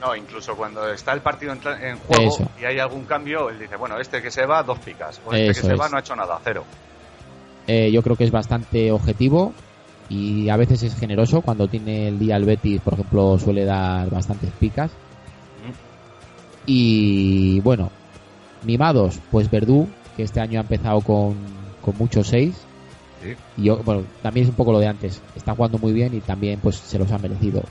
No, 0.00 0.14
incluso 0.14 0.54
cuando 0.54 0.88
está 0.92 1.12
el 1.12 1.22
partido 1.22 1.54
en, 1.54 1.58
en 1.82 1.98
juego 1.98 2.28
Eso. 2.32 2.48
y 2.60 2.64
hay 2.64 2.78
algún 2.78 3.04
cambio, 3.04 3.50
él 3.50 3.58
dice, 3.58 3.74
bueno, 3.74 3.98
este 3.98 4.22
que 4.22 4.30
se 4.30 4.46
va, 4.46 4.62
dos 4.62 4.78
picas. 4.78 5.20
O 5.26 5.32
este 5.32 5.50
Eso 5.50 5.62
que 5.62 5.66
se 5.66 5.72
es. 5.74 5.80
va 5.80 5.88
no 5.88 5.96
ha 5.96 6.00
hecho 6.00 6.14
nada, 6.14 6.38
cero. 6.44 6.62
Eh, 7.66 7.90
yo 7.90 8.00
creo 8.00 8.14
que 8.14 8.22
es 8.22 8.30
bastante 8.30 8.92
objetivo 8.92 9.52
y 10.08 10.48
a 10.50 10.56
veces 10.56 10.84
es 10.84 10.96
generoso. 10.96 11.40
Cuando 11.40 11.66
tiene 11.66 12.06
el 12.06 12.18
día 12.20 12.36
el 12.36 12.44
Betis, 12.44 12.80
por 12.80 12.92
ejemplo, 12.94 13.36
suele 13.40 13.64
dar 13.64 14.08
bastantes 14.08 14.50
picas. 14.60 14.92
Y 16.66 17.60
bueno, 17.60 17.90
mimados, 18.64 19.18
pues 19.30 19.50
Verdú, 19.50 19.88
que 20.16 20.24
este 20.24 20.40
año 20.40 20.58
ha 20.58 20.62
empezado 20.62 21.00
con, 21.00 21.36
con 21.80 21.96
muchos 21.96 22.28
6. 22.28 22.56
Sí. 23.22 23.34
Y 23.56 23.64
yo, 23.64 23.78
bueno, 23.78 24.04
también 24.22 24.44
es 24.44 24.50
un 24.50 24.56
poco 24.56 24.72
lo 24.72 24.78
de 24.78 24.88
antes. 24.88 25.22
Está 25.36 25.54
jugando 25.54 25.78
muy 25.78 25.92
bien 25.92 26.14
y 26.14 26.20
también 26.20 26.60
pues 26.60 26.76
se 26.76 26.98
los 26.98 27.10
ha 27.12 27.18
merecido. 27.18 27.62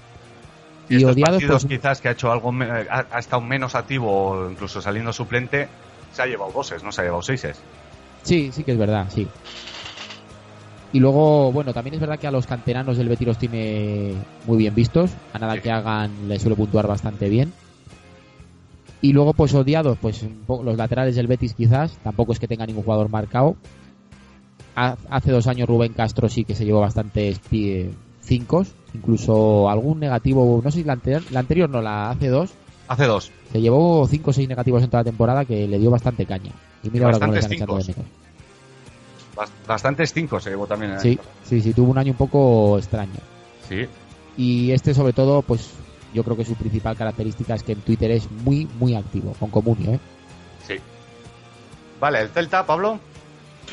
Y, 0.87 0.97
estos 0.97 1.13
odiados, 1.13 1.31
partidos 1.31 1.65
pues, 1.65 1.79
quizás 1.79 2.01
que 2.01 2.07
ha 2.09 2.11
hecho 2.11 2.31
algo, 2.31 2.51
ha, 2.51 3.05
ha 3.11 3.19
estado 3.19 3.41
menos 3.41 3.75
activo 3.75 4.29
o 4.29 4.49
incluso 4.49 4.81
saliendo 4.81 5.11
suplente, 5.11 5.67
se 6.13 6.21
ha 6.21 6.25
llevado 6.25 6.51
bosses, 6.51 6.83
no 6.83 6.91
se 6.91 7.01
ha 7.01 7.03
llevado 7.03 7.21
seises. 7.21 7.59
Sí, 8.23 8.51
sí 8.51 8.63
que 8.63 8.71
es 8.71 8.77
verdad, 8.77 9.07
sí. 9.09 9.27
Y 10.93 10.99
luego, 10.99 11.51
bueno, 11.51 11.73
también 11.73 11.95
es 11.95 11.99
verdad 11.99 12.17
que 12.17 12.27
a 12.27 12.31
los 12.31 12.47
canteranos 12.47 12.97
del 12.97 13.09
Betis 13.09 13.27
los 13.27 13.37
tiene 13.37 14.13
muy 14.45 14.57
bien 14.57 14.73
vistos. 14.73 15.11
A 15.33 15.39
nada 15.39 15.55
Sí. 15.55 15.61
que 15.61 15.71
hagan 15.71 16.29
le 16.29 16.39
suele 16.39 16.55
puntuar 16.55 16.87
bastante 16.87 17.27
bien. 17.27 17.51
Y 19.01 19.13
luego, 19.13 19.33
pues 19.33 19.53
odiados, 19.53 19.97
pues 20.01 20.25
los 20.47 20.77
laterales 20.77 21.15
del 21.15 21.27
Betis 21.27 21.53
quizás. 21.53 21.97
Tampoco 22.03 22.33
es 22.33 22.39
que 22.39 22.47
tenga 22.47 22.65
ningún 22.65 22.83
jugador 22.83 23.09
marcado. 23.09 23.55
Ha- 24.75 24.97
Hace 25.09 25.31
dos 25.31 25.47
años 25.47 25.67
Rubén 25.69 25.93
Castro 25.93 26.27
sí 26.29 26.43
que 26.43 26.55
se 26.55 26.65
llevó 26.65 26.81
bastantes 26.81 27.39
pi- 27.39 27.89
cinco, 28.21 28.65
incluso 28.93 29.69
algún 29.69 29.99
negativo, 29.99 30.59
no 30.63 30.71
sé 30.71 30.79
si 30.79 30.83
la 30.83 30.93
anterior, 30.93 31.21
la 31.31 31.39
anterior 31.41 31.69
no, 31.69 31.81
la 31.81 32.09
hace 32.09 32.27
dos, 32.29 32.51
Hace 32.87 33.05
dos. 33.05 33.31
se 33.51 33.61
llevó 33.61 34.07
cinco 34.07 34.31
o 34.31 34.33
seis 34.33 34.49
negativos 34.49 34.81
en 34.83 34.89
toda 34.89 35.01
la 35.01 35.09
temporada 35.11 35.45
que 35.45 35.67
le 35.67 35.77
dio 35.77 35.91
bastante 35.91 36.25
caña. 36.25 36.51
Y 36.83 36.89
mira 36.89 37.05
ahora 37.05 37.19
cómo 37.19 37.33
le 37.33 37.39
están 37.39 37.53
echando 37.53 37.77
de 37.77 37.83
menos. 37.83 38.05
Bas- 39.35 39.51
Bastantes 39.67 40.13
cinco 40.13 40.39
se 40.39 40.49
llevó 40.49 40.65
también. 40.65 40.91
en 40.91 40.97
el 40.97 41.01
Sí, 41.03 41.19
sí, 41.43 41.61
sí, 41.61 41.73
tuvo 41.73 41.91
un 41.91 41.97
año 41.97 42.11
un 42.11 42.17
poco 42.17 42.77
extraño. 42.79 43.11
Sí. 43.69 43.85
Y 44.37 44.71
este, 44.71 44.93
sobre 44.93 45.13
todo, 45.13 45.41
pues 45.41 45.69
yo 46.15 46.23
creo 46.23 46.37
que 46.37 46.45
su 46.45 46.55
principal 46.55 46.95
característica 46.95 47.53
es 47.53 47.61
que 47.61 47.73
en 47.73 47.81
Twitter 47.81 48.09
es 48.09 48.31
muy, 48.31 48.67
muy 48.79 48.95
activo, 48.95 49.33
con 49.39 49.51
Comunio, 49.51 49.91
¿eh? 49.91 49.99
Sí. 50.65 50.75
Vale, 51.99 52.21
el 52.21 52.29
Celta, 52.29 52.65
Pablo. 52.65 52.99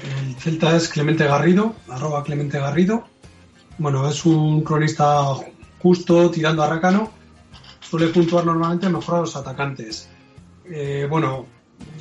El 0.02 0.34
Celta 0.34 0.76
es 0.76 0.88
Clemente 0.88 1.24
Garrido, 1.24 1.74
arroba 1.88 2.24
Clemente 2.24 2.58
Garrido. 2.58 3.04
Bueno, 3.78 4.08
es 4.08 4.26
un 4.26 4.62
cronista 4.62 5.22
justo, 5.80 6.30
tirando 6.30 6.62
a 6.62 6.68
Rácano. 6.68 7.10
Suele 7.80 8.08
puntuar 8.08 8.44
normalmente 8.44 8.88
mejor 8.88 9.16
a 9.16 9.20
los 9.20 9.36
atacantes. 9.36 10.08
Eh, 10.64 11.06
bueno, 11.08 11.46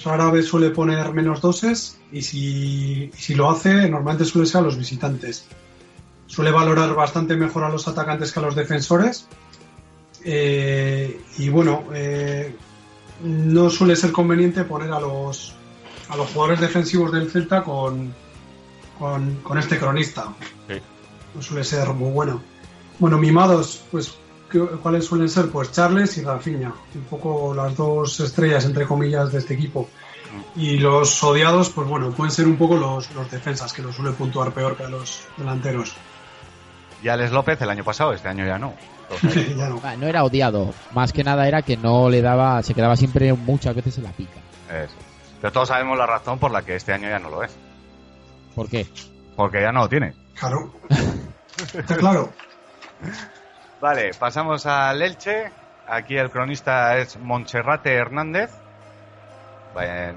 rara 0.04 0.32
vez 0.32 0.48
suele 0.48 0.70
poner 0.72 1.14
menos 1.14 1.42
doses 1.42 2.00
y 2.12 2.22
si, 2.22 3.06
y 3.06 3.12
si 3.18 3.36
lo 3.36 3.50
hace, 3.50 3.90
normalmente 3.90 4.26
suele 4.26 4.48
ser 4.48 4.62
a 4.62 4.64
los 4.64 4.78
visitantes. 4.78 5.46
Suele 6.28 6.52
valorar 6.52 6.96
bastante 6.96 7.36
mejor 7.36 7.66
a 7.66 7.70
los 7.70 7.88
atacantes 7.88 8.32
que 8.32 8.40
a 8.40 8.44
los 8.44 8.56
defensores. 8.56 9.28
Eh, 10.24 11.22
y 11.38 11.50
bueno, 11.50 11.84
eh, 11.94 12.56
no 13.24 13.70
suele 13.70 13.96
ser 13.96 14.12
conveniente 14.12 14.64
poner 14.64 14.92
a 14.92 15.00
los, 15.00 15.54
a 16.10 16.16
los 16.18 16.30
jugadores 16.30 16.60
defensivos 16.62 17.12
del 17.12 17.30
Celta 17.32 17.64
con, 17.64 18.14
con, 19.00 19.36
con 19.38 19.58
este 19.58 19.78
cronista. 19.80 20.34
Sí. 20.68 20.76
No 21.36 21.42
suele 21.42 21.64
ser 21.64 21.88
muy 21.90 22.12
bueno. 22.12 22.42
Bueno, 23.00 23.18
mimados, 23.18 23.84
pues, 23.90 24.14
¿qué- 24.50 24.60
¿cuáles 24.60 25.06
suelen 25.06 25.30
ser? 25.30 25.50
Pues 25.50 25.72
Charles 25.72 26.18
y 26.18 26.22
Rafinha. 26.24 26.74
Un 26.94 27.04
poco 27.04 27.54
las 27.54 27.76
dos 27.76 28.20
estrellas, 28.20 28.66
entre 28.66 28.86
comillas, 28.86 29.32
de 29.32 29.40
este 29.40 29.54
equipo. 29.56 29.90
Y 30.56 30.78
los 30.78 31.22
odiados, 31.24 31.70
pues 31.72 31.88
bueno, 31.90 32.12
pueden 32.12 32.32
ser 32.32 32.48
un 32.48 32.56
poco 32.58 32.78
los, 32.78 33.12
los 33.14 33.30
defensas, 33.30 33.74
que 33.74 33.82
los 33.82 33.96
suele 33.96 34.12
puntuar 34.12 34.54
peor 34.54 34.78
que 34.78 34.84
a 34.84 34.90
los 34.90 35.22
delanteros. 35.38 35.94
Y 37.02 37.08
Alex 37.10 37.32
López 37.32 37.62
el 37.62 37.70
año 37.70 37.84
pasado, 37.84 38.14
este 38.14 38.28
año 38.28 38.46
ya 38.46 38.58
no. 38.60 38.74
Entonces, 39.12 39.56
ya 39.56 39.68
no. 39.70 39.82
Ah, 39.84 39.96
No 39.98 40.08
era 40.08 40.24
odiado, 40.24 40.74
más 40.94 41.12
que 41.12 41.24
nada 41.24 41.48
era 41.48 41.62
que 41.62 41.78
no 41.78 42.10
le 42.10 42.22
daba, 42.22 42.62
se 42.64 42.74
quedaba 42.74 42.96
siempre 42.96 43.34
muchas 43.34 43.76
veces 43.76 43.98
en 43.98 44.04
la 44.06 44.12
pica. 44.12 44.40
eso. 44.70 44.96
Pero 45.42 45.52
todos 45.54 45.68
sabemos 45.70 45.98
la 45.98 46.06
razón 46.06 46.38
por 46.40 46.52
la 46.52 46.62
que 46.62 46.76
este 46.76 46.94
año 46.94 47.10
ya 47.10 47.20
no 47.20 47.30
lo 47.30 47.44
es. 47.44 47.52
¿Por 48.56 48.70
qué? 48.70 48.88
Porque 49.36 49.62
ya 49.62 49.72
no 49.72 49.82
lo 49.82 49.90
tiene. 49.90 50.14
Claro. 50.36 50.72
Está 51.74 51.96
claro. 51.96 52.32
Vale, 53.82 54.12
pasamos 54.18 54.66
al 54.66 55.02
Elche. 55.02 55.52
Aquí 55.88 56.16
el 56.16 56.30
cronista 56.30 56.98
es 56.98 57.18
Montserrate 57.18 57.94
Hernández. 57.94 58.52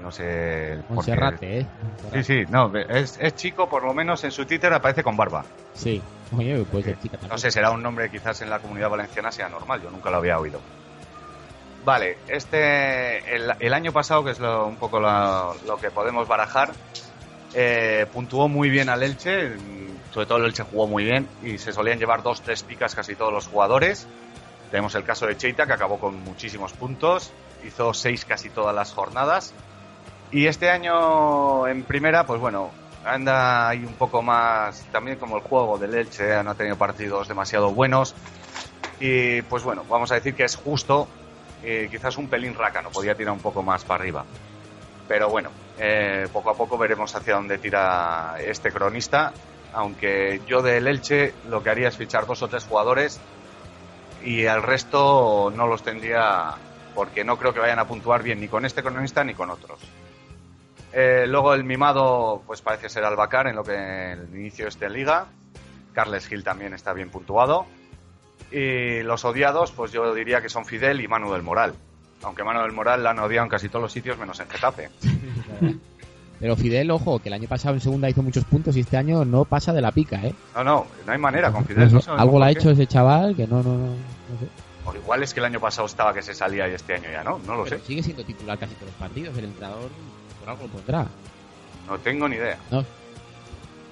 No 0.01 0.11
sé. 0.11 0.77
Monserrate, 0.89 1.59
¿eh? 1.59 1.65
Sí, 2.13 2.23
sí, 2.23 2.43
no, 2.49 2.75
es, 2.75 3.17
es 3.19 3.35
chico, 3.35 3.69
por 3.69 3.83
lo 3.83 3.93
menos 3.93 4.23
en 4.23 4.31
su 4.31 4.45
Twitter 4.45 4.71
aparece 4.73 5.01
con 5.03 5.15
barba. 5.15 5.45
Sí. 5.73 6.01
Oye, 6.35 6.65
pues 6.71 6.85
de 6.85 6.93
chica 6.99 7.11
también. 7.17 7.31
No 7.31 7.37
sé, 7.37 7.51
será 7.51 7.71
un 7.71 7.81
nombre 7.81 8.09
quizás 8.09 8.41
en 8.41 8.49
la 8.49 8.59
comunidad 8.59 8.89
valenciana 8.89 9.31
sea 9.31 9.47
normal, 9.47 9.81
yo 9.81 9.89
nunca 9.91 10.09
lo 10.09 10.17
había 10.17 10.37
oído. 10.39 10.59
Vale, 11.85 12.17
este, 12.27 13.35
el, 13.35 13.51
el 13.59 13.73
año 13.73 13.91
pasado, 13.91 14.23
que 14.23 14.31
es 14.31 14.39
lo- 14.39 14.65
un 14.65 14.75
poco 14.77 14.99
lo 14.99 15.77
que 15.79 15.91
podemos 15.91 16.27
barajar, 16.27 16.71
eh, 17.53 18.07
puntuó 18.11 18.47
muy 18.49 18.69
bien 18.69 18.89
al 18.89 19.03
Elche, 19.03 19.51
sobre 20.11 20.25
todo 20.25 20.39
el 20.39 20.45
Elche 20.45 20.63
jugó 20.63 20.87
muy 20.87 21.03
bien 21.03 21.27
y 21.43 21.57
se 21.59 21.71
solían 21.71 21.99
llevar 21.99 22.23
dos, 22.23 22.41
tres 22.41 22.63
picas 22.63 22.95
casi 22.95 23.15
todos 23.15 23.31
los 23.31 23.47
jugadores. 23.47 24.07
Tenemos 24.71 24.95
el 24.95 25.03
caso 25.03 25.27
de 25.27 25.37
Cheita, 25.37 25.67
que 25.67 25.73
acabó 25.73 25.99
con 25.99 26.19
muchísimos 26.23 26.73
puntos, 26.73 27.31
hizo 27.65 27.93
seis 27.93 28.25
casi 28.25 28.49
todas 28.49 28.75
las 28.75 28.93
jornadas. 28.93 29.53
Y 30.31 30.47
este 30.47 30.69
año 30.69 31.67
en 31.67 31.83
primera, 31.83 32.25
pues 32.25 32.39
bueno, 32.39 32.71
anda 33.05 33.69
ahí 33.69 33.85
un 33.85 33.93
poco 33.93 34.21
más, 34.21 34.83
también 34.91 35.17
como 35.17 35.37
el 35.37 35.43
juego 35.43 35.77
del 35.77 35.93
Elche, 35.93 36.33
eh, 36.33 36.43
no 36.43 36.51
ha 36.51 36.55
tenido 36.55 36.75
partidos 36.77 37.27
demasiado 37.27 37.71
buenos. 37.71 38.15
Y 38.99 39.41
pues 39.43 39.63
bueno, 39.63 39.83
vamos 39.89 40.11
a 40.11 40.15
decir 40.15 40.35
que 40.35 40.43
es 40.43 40.55
justo, 40.55 41.07
eh, 41.63 41.87
quizás 41.89 42.17
un 42.17 42.27
pelín 42.27 42.55
rácano, 42.55 42.89
podía 42.89 43.15
tirar 43.15 43.33
un 43.33 43.39
poco 43.39 43.61
más 43.61 43.83
para 43.83 44.01
arriba. 44.01 44.25
Pero 45.07 45.29
bueno, 45.29 45.49
eh, 45.77 46.27
poco 46.33 46.49
a 46.49 46.55
poco 46.55 46.77
veremos 46.77 47.13
hacia 47.15 47.35
dónde 47.35 47.57
tira 47.57 48.35
este 48.39 48.71
cronista. 48.71 49.33
Aunque 49.73 50.41
yo 50.47 50.61
del 50.61 50.87
Elche 50.87 51.33
lo 51.49 51.61
que 51.61 51.69
haría 51.69 51.89
es 51.89 51.97
fichar 51.97 52.25
dos 52.25 52.41
o 52.41 52.47
tres 52.47 52.63
jugadores 52.63 53.19
y 54.23 54.45
al 54.47 54.63
resto 54.63 55.51
no 55.55 55.67
los 55.67 55.83
tendría 55.83 56.55
porque 56.95 57.23
no 57.23 57.37
creo 57.37 57.53
que 57.53 57.59
vayan 57.59 57.77
a 57.77 57.87
puntuar 57.87 58.23
bien 58.23 58.39
ni 58.39 58.47
con 58.47 58.65
este 58.65 58.81
cronista 58.81 59.23
ni 59.23 59.33
con 59.33 59.51
otros. 59.51 59.79
Eh, 60.93 61.25
luego 61.27 61.53
el 61.53 61.65
mimado, 61.65 62.41
pues 62.47 62.61
parece 62.61 62.87
ser 62.87 63.03
Albacar 63.03 63.47
en 63.47 63.57
lo 63.57 63.63
que 63.63 64.13
el 64.13 64.29
inicio 64.33 64.67
es 64.67 64.79
de 64.79 64.89
liga. 64.89 65.25
Carles 65.93 66.25
Gil 66.27 66.43
también 66.43 66.73
está 66.73 66.93
bien 66.93 67.09
puntuado. 67.09 67.65
Y 68.49 69.01
los 69.03 69.25
odiados, 69.25 69.71
pues 69.73 69.91
yo 69.91 70.13
diría 70.15 70.41
que 70.41 70.47
son 70.47 70.65
Fidel 70.65 71.01
y 71.01 71.07
Manu 71.07 71.33
del 71.33 71.43
Moral. 71.43 71.73
Aunque 72.23 72.45
Manu 72.45 72.61
del 72.61 72.71
Moral 72.71 73.03
la 73.03 73.09
han 73.11 73.19
odiado 73.19 73.43
en 73.43 73.49
casi 73.49 73.67
todos 73.67 73.83
los 73.83 73.91
sitios 73.91 74.17
menos 74.17 74.39
en 74.39 74.47
Getafe. 74.47 74.89
Pero 76.39 76.55
Fidel, 76.55 76.91
ojo, 76.91 77.19
que 77.19 77.29
el 77.29 77.33
año 77.33 77.47
pasado 77.47 77.75
en 77.75 77.81
segunda 77.81 78.09
hizo 78.09 78.21
muchos 78.21 78.45
puntos 78.45 78.75
y 78.77 78.81
este 78.81 78.97
año 78.97 79.25
no 79.25 79.45
pasa 79.45 79.73
de 79.73 79.81
la 79.81 79.91
pica, 79.91 80.21
¿eh? 80.23 80.33
No, 80.53 80.63
no, 80.63 80.85
no 81.05 81.11
hay 81.11 81.17
manera 81.17 81.51
con 81.51 81.65
Fidel. 81.65 81.93
no 81.93 82.01
algo 82.17 82.39
le 82.39 82.45
ha 82.45 82.51
hecho 82.51 82.69
ese 82.69 82.87
chaval 82.87 83.35
que 83.35 83.47
no, 83.47 83.63
no, 83.63 83.77
no, 83.77 83.87
no 83.87 84.39
sé. 84.39 84.64
O 84.85 84.95
igual 84.95 85.23
es 85.23 85.33
que 85.33 85.39
el 85.39 85.45
año 85.47 85.59
pasado 85.59 85.87
estaba 85.87 86.13
que 86.13 86.21
se 86.21 86.33
salía 86.33 86.67
y 86.69 86.73
este 86.73 86.93
año 86.95 87.09
ya 87.11 87.23
no, 87.23 87.39
no 87.39 87.55
lo 87.55 87.63
Pero 87.63 87.79
sé. 87.79 87.85
sigue 87.85 88.03
siendo 88.03 88.23
titular 88.23 88.57
casi 88.57 88.75
todos 88.75 88.87
los 88.89 88.95
partidos, 88.99 89.37
el 89.37 89.45
entrenador 89.45 89.89
por 90.39 90.49
algo 90.49 90.63
lo 90.63 90.69
pondrá. 90.69 91.07
No 91.87 91.97
tengo 91.99 92.27
ni 92.27 92.35
idea. 92.35 92.57
No. 92.71 92.83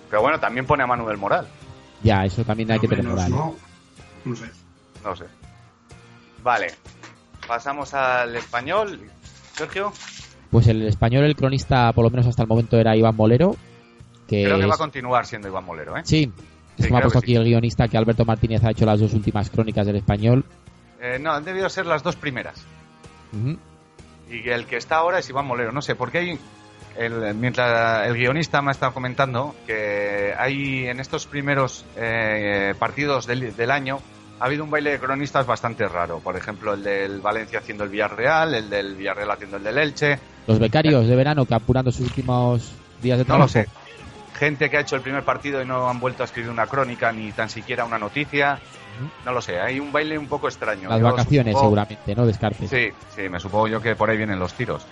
Pero 0.10 0.22
bueno, 0.22 0.40
también 0.40 0.66
pone 0.66 0.84
a 0.84 0.88
Manu 0.88 1.08
del 1.08 1.18
Moral. 1.18 1.48
Ya, 2.04 2.26
eso 2.26 2.44
también 2.44 2.72
hay 2.72 2.80
que 2.80 2.88
tener 2.88 3.04
Menos, 3.06 3.30
moral. 3.30 3.32
¿no? 3.32 3.56
No 4.26 4.36
sé. 4.36 4.46
No 5.04 5.16
sé. 5.16 5.26
Vale. 6.44 6.68
Pasamos 7.48 7.94
al 7.94 8.36
español. 8.36 9.00
Sergio, 9.56 9.92
Pues 10.52 10.68
el 10.68 10.84
español, 10.88 11.26
el 11.26 11.36
cronista, 11.36 11.92
por 11.94 12.04
lo 12.04 12.10
menos 12.10 12.28
hasta 12.28 12.44
el 12.44 12.48
momento, 12.50 12.78
era 12.78 12.96
Iván 12.96 13.16
Molero. 13.16 13.56
Que 14.28 14.44
creo 14.46 14.60
que 14.60 14.66
va 14.66 14.76
a 14.76 14.78
continuar 14.78 15.26
siendo 15.26 15.48
Iván 15.48 15.66
Molero, 15.66 15.98
¿eh? 15.98 16.02
Sí, 16.06 16.32
es 16.78 16.78
Sí, 16.78 16.84
que 16.84 16.92
me 16.92 16.98
ha 16.98 17.02
creo 17.02 17.12
puesto 17.12 17.20
que 17.22 17.26
aquí 17.26 17.36
el 17.36 17.44
guionista 17.44 17.88
que 17.88 17.98
Alberto 17.98 18.26
Martínez 18.26 18.64
ha 18.64 18.72
hecho 18.72 18.86
las 18.86 19.00
dos 19.00 19.14
últimas 19.14 19.50
crónicas 19.50 19.86
del 19.86 19.98
español. 19.98 20.44
Eh, 21.04 21.20
no, 21.20 21.34
han 21.34 21.44
debido 21.44 21.68
ser 21.70 21.86
las 21.86 22.02
dos 22.02 22.16
primeras. 22.16 22.66
Y 24.30 24.50
el 24.50 24.66
que 24.66 24.78
está 24.78 24.96
ahora 24.98 25.20
es 25.20 25.30
Iván 25.30 25.46
Molero. 25.46 25.72
No 25.74 25.82
sé, 25.82 25.96
porque 25.96 26.18
hay. 26.20 26.40
El, 26.98 27.34
mientras 27.36 28.08
el 28.08 28.14
guionista 28.16 28.62
me 28.62 28.70
ha 28.70 28.72
estado 28.72 28.94
comentando 28.94 29.56
que 29.66 30.32
hay 30.38 30.86
en 30.88 31.00
estos 31.00 31.26
primeros 31.26 31.84
eh, 31.98 32.76
partidos 32.78 33.26
del, 33.26 33.56
del 33.56 33.72
año 33.72 34.00
ha 34.40 34.46
habido 34.46 34.64
un 34.64 34.70
baile 34.70 34.92
de 34.92 35.00
cronistas 35.00 35.46
bastante 35.48 35.88
raro. 35.88 36.20
Por 36.20 36.38
ejemplo, 36.38 36.74
el 36.74 36.84
del 36.84 37.20
Valencia 37.20 37.60
haciendo 37.60 37.84
el 37.84 37.90
Villarreal, 37.90 38.54
el 38.54 38.70
del 38.70 38.96
Villarreal 38.96 39.32
haciendo 39.32 39.58
el 39.58 39.64
del 39.64 39.78
Elche. 39.80 40.20
Los 40.46 40.60
becarios 40.60 41.08
de 41.08 41.16
verano 41.16 41.46
que 41.46 41.56
apurando 41.56 41.92
sus 41.92 42.08
últimos 42.08 42.72
días 43.02 43.18
de 43.18 43.24
No 43.24 43.28
trabajo. 43.28 43.46
lo 43.46 43.48
sé. 43.50 43.68
Gente 44.44 44.70
que 44.70 44.76
ha 44.78 44.82
hecho 44.82 44.98
el 44.98 45.02
primer 45.02 45.24
partido 45.24 45.62
y 45.62 45.66
no 45.66 45.88
han 45.90 46.00
vuelto 46.02 46.22
a 46.22 46.26
escribir 46.26 46.50
una 46.52 46.68
crónica 46.68 47.14
ni 47.14 47.32
tan 47.32 47.50
siquiera 47.50 47.86
una 47.86 47.98
noticia. 47.98 48.60
No 49.26 49.32
lo 49.32 49.42
sé, 49.42 49.58
hay 49.60 49.80
un 49.80 49.90
baile 49.92 50.18
un 50.18 50.28
poco 50.28 50.48
extraño. 50.50 50.90
Las 50.90 51.00
Yo 51.00 51.06
vacaciones, 51.06 51.54
supongo- 51.54 51.64
seguramente, 51.70 52.14
¿no? 52.16 52.26
Descartes. 52.26 52.70
Sí, 52.70 52.90
sí, 53.16 53.30
me 53.30 53.40
supongo 53.40 53.70
yo 53.70 53.82
que 53.82 53.96
por 53.96 54.10
ahí 54.10 54.18
vienen 54.18 54.40
los 54.40 54.54
tiros. 54.54 54.86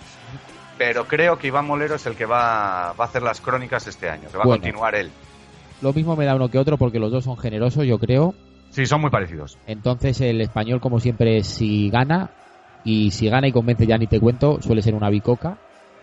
pero 0.78 1.04
creo 1.06 1.38
que 1.38 1.46
Iván 1.48 1.66
Molero 1.66 1.94
es 1.96 2.06
el 2.06 2.16
que 2.16 2.24
va, 2.26 2.92
va 2.98 3.04
a 3.04 3.06
hacer 3.06 3.22
las 3.22 3.40
crónicas 3.40 3.86
este 3.86 4.08
año, 4.08 4.28
que 4.32 4.36
va 4.38 4.44
Bueno. 4.44 4.54
a 4.54 4.56
continuar 4.64 4.94
él. 4.96 5.10
Lo 5.80 5.92
mismo 5.92 6.16
me 6.16 6.24
da 6.24 6.34
uno 6.34 6.48
que 6.48 6.58
otro 6.58 6.76
porque 6.78 6.98
los 6.98 7.12
dos 7.12 7.22
son 7.24 7.36
generosos, 7.36 7.84
yo 7.86 7.98
creo. 7.98 8.34
Sí, 8.70 8.86
son 8.86 9.00
muy 9.02 9.10
parecidos. 9.10 9.58
Entonces 9.66 10.20
el 10.22 10.40
español, 10.40 10.80
como 10.80 10.98
siempre, 10.98 11.44
si 11.44 11.88
gana, 11.90 12.30
y 12.84 13.10
si 13.12 13.28
gana 13.28 13.46
y 13.46 13.52
convence 13.52 13.86
ya 13.86 13.98
ni 13.98 14.06
te 14.08 14.18
cuento, 14.18 14.60
suele 14.62 14.82
ser 14.82 14.94
una 14.94 15.10
bicoca. 15.10 15.58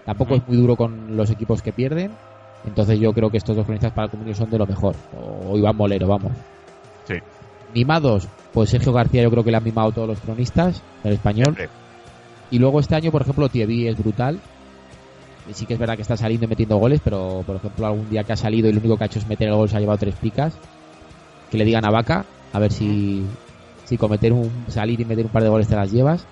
Tampoco 0.06 0.36
es 0.36 0.48
muy 0.48 0.56
duro 0.56 0.76
con 0.78 1.18
los 1.18 1.30
equipos 1.32 1.62
que 1.62 1.74
pierden. 1.74 2.12
Entonces 2.66 3.00
yo 3.00 3.14
creo 3.14 3.30
que 3.30 3.38
estos 3.38 3.56
dos 3.56 3.66
cronistas 3.66 3.94
para 3.94 4.06
el 4.06 4.12
comunio 4.12 4.36
son 4.36 4.50
de 4.50 4.58
lo 4.58 4.66
mejor. 4.66 4.96
O 5.48 5.58
Iván 5.58 5.76
Molero, 5.76 6.08
vamos. 6.08 6.32
Sí. 7.06 7.16
Mimados, 7.74 8.28
pues 8.54 8.70
Sergio 8.70 8.92
García 8.94 9.24
yo 9.24 9.32
creo 9.32 9.44
que 9.44 9.52
le 9.52 9.58
han 9.58 9.64
mimado 9.64 9.92
todos 9.92 10.08
los 10.08 10.20
cronistas 10.20 10.82
del 11.04 11.14
español. 11.14 11.56
Y 12.52 12.60
luego 12.60 12.80
este 12.80 12.96
año, 12.96 13.12
por 13.12 13.22
ejemplo, 13.22 13.48
Thierry 13.50 13.88
es 13.88 13.98
brutal. 13.98 14.40
Sí 15.54 15.66
que 15.66 15.74
es 15.74 15.80
verdad 15.80 15.96
que 15.96 16.04
está 16.04 16.16
saliendo 16.16 16.46
y 16.46 16.50
metiendo 16.50 16.78
goles, 16.78 17.02
pero 17.04 17.44
por 17.46 17.56
ejemplo 17.56 17.88
algún 17.88 18.08
día 18.10 18.24
que 18.24 18.34
ha 18.34 18.36
salido 18.36 18.70
y 18.70 18.74
lo 18.74 18.80
único 18.80 18.98
que 18.98 19.04
ha 19.04 19.08
hecho 19.08 19.18
es 19.18 19.28
meter 19.28 19.48
el 19.48 19.56
gol 19.56 19.68
se 19.68 19.78
ha 19.78 19.80
llevado 19.80 19.98
tres 19.98 20.16
picas. 20.16 20.54
Que 21.50 21.58
le 21.58 21.66
digan 21.66 21.86
a 21.86 21.90
Vaca, 21.90 22.26
a 22.54 22.60
ver 22.60 22.72
si, 22.72 23.26
si 23.86 23.98
cometer 23.98 24.32
un 24.32 24.52
salir 24.68 25.02
y 25.02 25.06
meter 25.06 25.26
un 25.26 25.32
par 25.32 25.42
de 25.42 25.50
goles 25.50 25.68
te 25.68 25.76
las 25.76 25.92
llevas. 25.92 26.26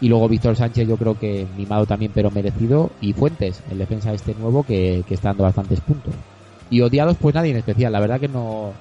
Y 0.00 0.08
luego 0.08 0.28
Víctor 0.28 0.56
Sánchez 0.56 0.88
yo 0.88 0.96
creo 0.96 1.18
que 1.18 1.46
mimado 1.56 1.84
también 1.86 2.12
pero 2.14 2.30
merecido. 2.30 2.90
Y 3.00 3.12
Fuentes, 3.12 3.62
el 3.70 3.78
defensa 3.78 4.12
este 4.12 4.34
nuevo 4.34 4.62
que, 4.62 5.04
que 5.06 5.14
está 5.14 5.28
dando 5.28 5.44
bastantes 5.44 5.80
puntos. 5.80 6.14
Y 6.70 6.80
odiados 6.80 7.16
pues 7.20 7.34
nadie 7.34 7.50
en 7.50 7.58
especial. 7.58 7.92
La 7.92 8.00
verdad 8.00 8.18
que 8.20 8.28
no, 8.28 8.72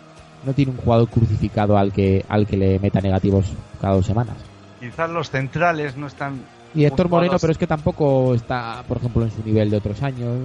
no 0.45 0.53
tiene 0.53 0.71
un 0.71 0.77
jugador 0.77 1.09
crucificado 1.09 1.77
al 1.77 1.91
que, 1.91 2.23
al 2.29 2.47
que 2.47 2.55
le 2.57 2.79
meta 2.79 3.01
negativos 3.01 3.47
cada 3.81 3.95
dos 3.95 4.05
semanas. 4.05 4.37
Quizás 4.79 5.09
los 5.09 5.29
centrales 5.29 5.97
no 5.97 6.07
están... 6.07 6.41
Y 6.73 6.85
Héctor. 6.85 7.09
Moreno, 7.09 7.37
pero 7.41 7.51
es 7.51 7.57
que 7.57 7.65
tampoco 7.67 8.35
está, 8.35 8.83
por 8.87 8.97
ejemplo, 8.97 9.23
en 9.23 9.31
su 9.31 9.43
nivel 9.43 9.71
de 9.71 9.77
otros 9.77 10.01
años. 10.03 10.37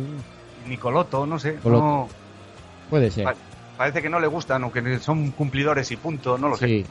Nicoloto, 0.66 1.26
no 1.26 1.38
sé. 1.38 1.56
Coloto. 1.56 1.84
no- 1.84 2.08
Puede 2.88 3.10
ser. 3.10 3.24
Pa- 3.24 3.34
parece 3.76 4.00
que 4.02 4.08
no 4.08 4.18
le 4.18 4.26
gustan, 4.26 4.62
aunque 4.62 4.98
son 4.98 5.30
cumplidores 5.32 5.90
y 5.92 5.96
punto, 5.96 6.38
no 6.38 6.48
lo 6.48 6.56
sé. 6.56 6.84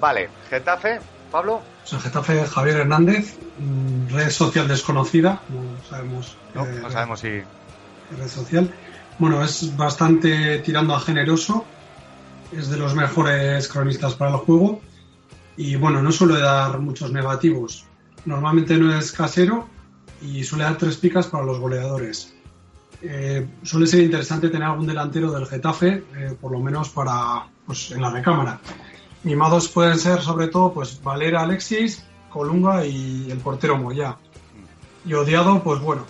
Vale, 0.00 0.28
Getafe, 0.50 1.00
Pablo. 1.30 1.62
Pues 1.84 1.92
el 1.92 2.00
Getafe 2.00 2.46
Javier 2.46 2.78
Hernández, 2.78 3.36
mm, 3.58 4.14
red 4.14 4.30
social 4.30 4.66
desconocida, 4.66 5.42
no 5.50 5.86
sabemos. 5.86 6.34
No, 6.54 6.64
eh, 6.64 6.78
no 6.80 6.90
sabemos 6.90 7.20
si... 7.20 7.28
red 7.28 8.28
social. 8.28 8.72
Bueno, 9.18 9.44
es 9.44 9.76
bastante 9.76 10.60
tirando 10.60 10.94
a 10.94 11.00
generoso, 11.00 11.66
es 12.52 12.70
de 12.70 12.78
los 12.78 12.94
mejores 12.94 13.68
cronistas 13.68 14.14
para 14.14 14.30
el 14.30 14.38
juego 14.38 14.80
y 15.58 15.76
bueno, 15.76 16.00
no 16.00 16.10
suele 16.10 16.40
dar 16.40 16.78
muchos 16.78 17.12
negativos. 17.12 17.84
Normalmente 18.24 18.78
no 18.78 18.96
es 18.96 19.12
casero 19.12 19.68
y 20.22 20.42
suele 20.42 20.64
dar 20.64 20.78
tres 20.78 20.96
picas 20.96 21.26
para 21.26 21.44
los 21.44 21.58
goleadores. 21.60 22.34
Eh, 23.02 23.46
suele 23.62 23.86
ser 23.86 24.00
interesante 24.00 24.48
tener 24.48 24.66
algún 24.66 24.86
delantero 24.86 25.30
del 25.30 25.44
Getafe, 25.46 26.02
eh, 26.16 26.34
por 26.40 26.50
lo 26.50 26.60
menos 26.60 26.88
para 26.88 27.46
pues, 27.66 27.90
en 27.90 28.00
la 28.00 28.08
recámara. 28.08 28.58
Mimados 29.24 29.68
pueden 29.68 29.98
ser 29.98 30.20
sobre 30.20 30.48
todo 30.48 30.72
pues 30.72 31.02
Valera 31.02 31.42
Alexis, 31.42 32.04
Colunga 32.30 32.84
y 32.84 33.30
el 33.30 33.38
portero 33.38 33.76
Moya. 33.76 34.16
Y 35.06 35.14
odiado, 35.14 35.62
pues 35.62 35.80
bueno, 35.80 36.06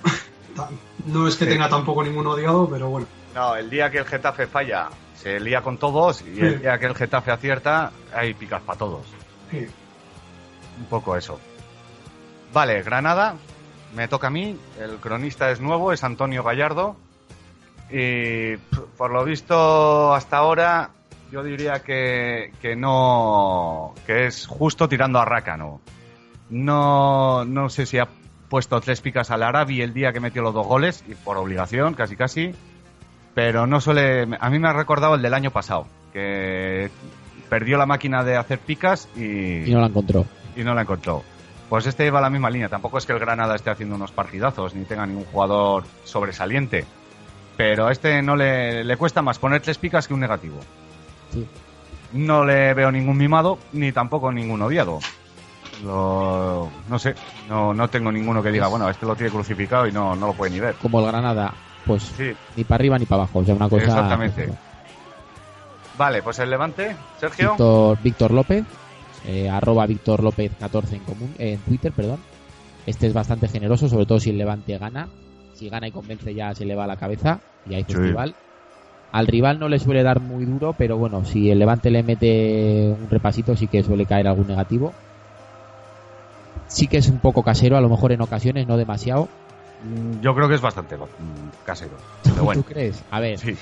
no 1.06 1.26
es 1.28 1.36
que 1.36 1.44
Sí. 1.44 1.50
tenga 1.50 1.68
tampoco 1.68 2.02
ningún 2.04 2.26
odiado, 2.26 2.68
pero 2.68 2.88
bueno. 2.88 3.06
No, 3.34 3.56
el 3.56 3.68
día 3.70 3.90
que 3.90 3.98
el 3.98 4.04
Getafe 4.06 4.46
falla, 4.46 4.88
se 5.16 5.40
lía 5.40 5.60
con 5.62 5.78
todos 5.78 6.22
y 6.22 6.38
el 6.40 6.60
día 6.60 6.78
que 6.78 6.86
el 6.86 6.94
Getafe 6.94 7.30
acierta, 7.32 7.90
hay 8.14 8.34
picas 8.34 8.62
para 8.62 8.78
todos. 8.78 9.06
sí. 9.50 9.66
Un 10.76 10.86
poco 10.86 11.16
eso. 11.16 11.38
Vale, 12.52 12.82
Granada, 12.82 13.36
me 13.94 14.08
toca 14.08 14.26
a 14.26 14.30
mí. 14.30 14.58
El 14.80 14.96
cronista 14.96 15.52
es 15.52 15.60
nuevo, 15.60 15.92
es 15.92 16.02
Antonio 16.02 16.42
Gallardo. 16.42 16.96
Y 17.92 18.56
por 18.96 19.12
lo 19.12 19.24
visto 19.24 20.12
hasta 20.14 20.38
ahora, 20.38 20.90
yo 21.34 21.42
diría 21.42 21.80
que, 21.82 22.52
que 22.62 22.76
no. 22.76 23.92
que 24.06 24.26
es 24.26 24.46
justo 24.46 24.88
tirando 24.88 25.18
a 25.18 25.24
rácano. 25.24 25.80
No, 26.48 27.44
no 27.44 27.68
sé 27.70 27.86
si 27.86 27.98
ha 27.98 28.06
puesto 28.48 28.80
tres 28.80 29.00
picas 29.00 29.32
al 29.32 29.42
Arabi 29.42 29.82
el 29.82 29.92
día 29.92 30.12
que 30.12 30.20
metió 30.20 30.42
los 30.42 30.54
dos 30.54 30.64
goles, 30.64 31.02
y 31.08 31.16
por 31.16 31.36
obligación, 31.36 31.94
casi 31.94 32.14
casi. 32.14 32.52
Pero 33.34 33.66
no 33.66 33.80
suele. 33.80 34.28
A 34.38 34.48
mí 34.48 34.60
me 34.60 34.68
ha 34.68 34.72
recordado 34.74 35.16
el 35.16 35.22
del 35.22 35.34
año 35.34 35.50
pasado, 35.50 35.88
que 36.12 36.88
perdió 37.48 37.78
la 37.78 37.86
máquina 37.86 38.22
de 38.22 38.36
hacer 38.36 38.60
picas 38.60 39.08
y, 39.16 39.68
Y 39.68 39.72
no 39.72 39.80
la 39.80 39.88
encontró. 39.88 40.24
y 40.54 40.62
no 40.62 40.72
la 40.72 40.82
encontró. 40.82 41.24
Pues 41.68 41.86
este 41.86 42.08
va 42.12 42.20
la 42.20 42.30
misma 42.30 42.48
línea. 42.48 42.68
Tampoco 42.68 42.98
es 42.98 43.06
que 43.06 43.12
el 43.12 43.18
Granada 43.18 43.56
esté 43.56 43.70
haciendo 43.70 43.96
unos 43.96 44.12
partidazos 44.12 44.76
ni 44.76 44.84
tenga 44.84 45.04
ningún 45.04 45.24
jugador 45.24 45.82
sobresaliente. 46.04 46.84
Pero 47.56 47.88
a 47.88 47.92
este 47.92 48.22
no 48.22 48.36
le, 48.36 48.84
le 48.84 48.96
cuesta 48.96 49.20
más 49.20 49.40
poner 49.40 49.62
tres 49.62 49.78
picas 49.78 50.06
que 50.06 50.14
un 50.14 50.20
negativo. 50.20 50.60
Sí. 51.32 51.46
No 52.12 52.44
le 52.44 52.74
veo 52.74 52.90
ningún 52.92 53.16
mimado 53.16 53.58
ni 53.72 53.90
tampoco 53.92 54.30
ningún 54.30 54.62
odiado. 54.62 55.00
Lo- 55.84 56.70
no 56.88 56.98
sé, 56.98 57.14
no, 57.48 57.74
no 57.74 57.88
tengo 57.88 58.12
ninguno 58.12 58.42
que 58.42 58.50
diga, 58.52 58.68
bueno, 58.68 58.88
este 58.88 59.06
lo 59.06 59.16
tiene 59.16 59.32
crucificado 59.32 59.86
y 59.86 59.92
no, 59.92 60.14
no 60.14 60.28
lo 60.28 60.32
puede 60.34 60.52
ni 60.52 60.60
ver. 60.60 60.74
Como 60.76 61.00
el 61.00 61.06
Granada, 61.06 61.52
pues 61.84 62.02
Sí, 62.16 62.32
ni 62.56 62.64
para 62.64 62.76
arriba 62.76 62.98
ni 62.98 63.06
para 63.06 63.22
abajo. 63.22 63.40
O 63.40 63.44
sea, 63.44 63.54
una 63.54 63.68
cosa. 63.68 63.82
Exactamente. 63.84 64.48
vale, 65.98 66.22
pues 66.22 66.38
el 66.38 66.50
Levante, 66.50 66.96
Sergio. 67.18 67.50
Víctor, 67.50 67.98
Víctor 68.02 68.30
López, 68.30 68.64
eh, 69.26 69.48
arroba 69.48 69.86
Víctor 69.86 70.22
López 70.22 70.52
14 70.58 70.96
en 70.96 71.02
común, 71.04 71.34
eh, 71.38 71.54
en 71.54 71.60
Twitter, 71.60 71.92
perdón. 71.92 72.20
Este 72.86 73.06
es 73.06 73.12
bastante 73.14 73.48
generoso, 73.48 73.88
sobre 73.88 74.06
todo 74.06 74.20
si 74.20 74.30
el 74.30 74.38
Levante 74.38 74.76
gana. 74.78 75.08
Si 75.54 75.68
gana 75.68 75.88
y 75.88 75.92
convence 75.92 76.34
ya 76.34 76.54
se 76.54 76.64
le 76.64 76.74
va 76.74 76.84
a 76.84 76.88
la 76.88 76.96
cabeza 76.96 77.40
y 77.64 77.74
hay 77.74 77.84
Sí. 77.84 77.94
Al 79.14 79.28
rival 79.28 79.60
no 79.60 79.68
le 79.68 79.78
suele 79.78 80.02
dar 80.02 80.20
muy 80.20 80.44
duro, 80.44 80.74
pero 80.76 80.98
bueno, 80.98 81.24
si 81.24 81.48
el 81.48 81.60
Levante 81.60 81.88
le 81.88 82.02
mete 82.02 82.92
un 82.98 83.08
repasito 83.08 83.54
sí 83.54 83.68
que 83.68 83.84
suele 83.84 84.06
caer 84.06 84.26
algún 84.26 84.48
negativo. 84.48 84.92
Sí 86.66 86.88
que 86.88 86.96
es 86.96 87.08
un 87.08 87.20
poco 87.20 87.44
casero, 87.44 87.76
a 87.76 87.80
lo 87.80 87.88
mejor 87.88 88.10
en 88.10 88.22
ocasiones, 88.22 88.66
no 88.66 88.76
demasiado. 88.76 89.28
Mm, 89.80 90.20
Yo 90.20 90.34
creo 90.34 90.48
que 90.48 90.56
es 90.56 90.60
bastante 90.60 90.96
mm, 90.96 91.50
casero. 91.62 91.96
Pero 92.22 92.42
bueno, 92.44 92.60
¿Tú 92.66 92.66
crees? 92.66 93.04
A 93.10 93.20
ver, 93.20 93.38
sí. 93.38 93.54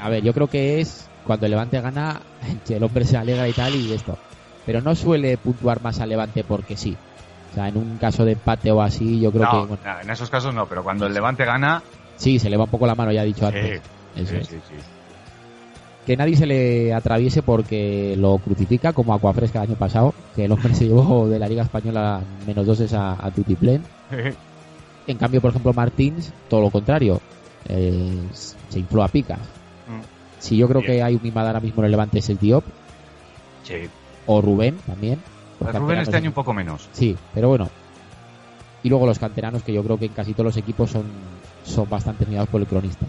A 0.00 0.08
ver, 0.08 0.22
yo 0.22 0.32
creo 0.32 0.46
que 0.48 0.80
es 0.80 1.10
cuando 1.24 1.46
el 1.46 1.50
Levante 1.50 1.80
gana, 1.80 2.20
que 2.64 2.76
el 2.76 2.84
hombre 2.84 3.04
se 3.04 3.16
alegra 3.16 3.48
y 3.48 3.52
tal 3.52 3.74
y 3.74 3.92
esto. 3.92 4.18
Pero 4.64 4.80
no 4.80 4.94
suele 4.94 5.38
puntuar 5.38 5.80
más 5.82 6.00
al 6.00 6.08
Levante 6.10 6.44
porque 6.44 6.76
sí. 6.76 6.96
O 7.50 7.52
sea, 7.54 7.68
en 7.68 7.76
un 7.76 7.98
caso 7.98 8.24
de 8.24 8.32
empate 8.32 8.70
o 8.70 8.80
así, 8.80 9.20
yo 9.20 9.32
creo 9.32 9.44
No, 9.44 9.50
que 9.62 9.66
bueno, 9.66 9.82
en 10.02 10.10
esos 10.10 10.30
casos 10.30 10.54
no, 10.54 10.68
pero 10.68 10.84
cuando 10.84 11.06
el 11.06 11.14
Levante 11.14 11.44
gana, 11.44 11.82
sí, 12.16 12.38
se 12.38 12.48
le 12.48 12.56
va 12.56 12.64
un 12.64 12.70
poco 12.70 12.86
la 12.86 12.94
mano, 12.94 13.10
ya 13.10 13.22
he 13.24 13.26
dicho 13.26 13.44
antes. 13.44 13.64
eh, 13.64 13.82
Eso 14.16 14.30
sí, 14.30 14.36
es. 14.36 14.46
sí, 14.48 14.56
sí. 14.68 14.74
Que 16.06 16.16
nadie 16.16 16.36
se 16.36 16.46
le 16.46 16.92
atraviese 16.94 17.42
porque 17.42 18.16
lo 18.18 18.38
crucifica 18.38 18.92
como 18.92 19.14
Acuafresca 19.14 19.62
el 19.62 19.68
año 19.70 19.78
pasado, 19.78 20.14
que 20.34 20.46
el 20.46 20.52
hombre 20.52 20.74
se 20.74 20.86
llevó 20.86 21.28
de 21.28 21.38
la 21.38 21.48
Liga 21.48 21.62
Española 21.62 22.20
menos 22.46 22.66
doses 22.66 22.92
a, 22.94 23.12
a 23.24 23.30
Tutiplén. 23.30 23.82
En 25.06 25.16
cambio, 25.18 25.40
por 25.40 25.50
ejemplo, 25.50 25.72
Martins, 25.72 26.30
todo 26.48 26.60
lo 26.60 26.70
contrario, 26.70 27.20
eh, 27.68 28.16
se 28.68 28.78
infló 28.78 29.02
a 29.02 29.08
picas. 29.08 29.40
Mm, 29.88 30.02
Si 30.38 30.56
yo 30.56 30.68
creo 30.68 30.82
Bien. 30.82 30.92
que 30.92 31.02
hay 31.02 31.14
un 31.16 31.22
mimada 31.22 31.48
ahora 31.48 31.58
mismo 31.60 31.80
en 31.82 31.86
el 31.86 31.90
Levante 31.90 32.18
es 32.20 32.28
el 32.28 32.38
Diop, 32.38 32.62
sí. 33.64 33.88
o 34.26 34.40
Rubén 34.40 34.76
también. 34.86 35.18
Los 35.58 35.74
Rubén 35.74 35.98
este 36.00 36.16
año 36.16 36.28
un 36.30 36.34
poco 36.34 36.52
menos. 36.52 36.88
Sí, 36.92 37.16
pero 37.34 37.48
bueno. 37.48 37.68
Y 38.84 38.88
luego 38.88 39.04
los 39.06 39.18
canteranos, 39.18 39.62
que 39.64 39.72
yo 39.72 39.82
creo 39.82 39.98
que 39.98 40.06
en 40.06 40.12
casi 40.12 40.32
todos 40.32 40.44
los 40.46 40.56
equipos 40.58 40.90
son, 40.90 41.06
son 41.64 41.88
bastante 41.88 42.24
mirados 42.26 42.48
por 42.50 42.60
el 42.60 42.66
cronista. 42.68 43.06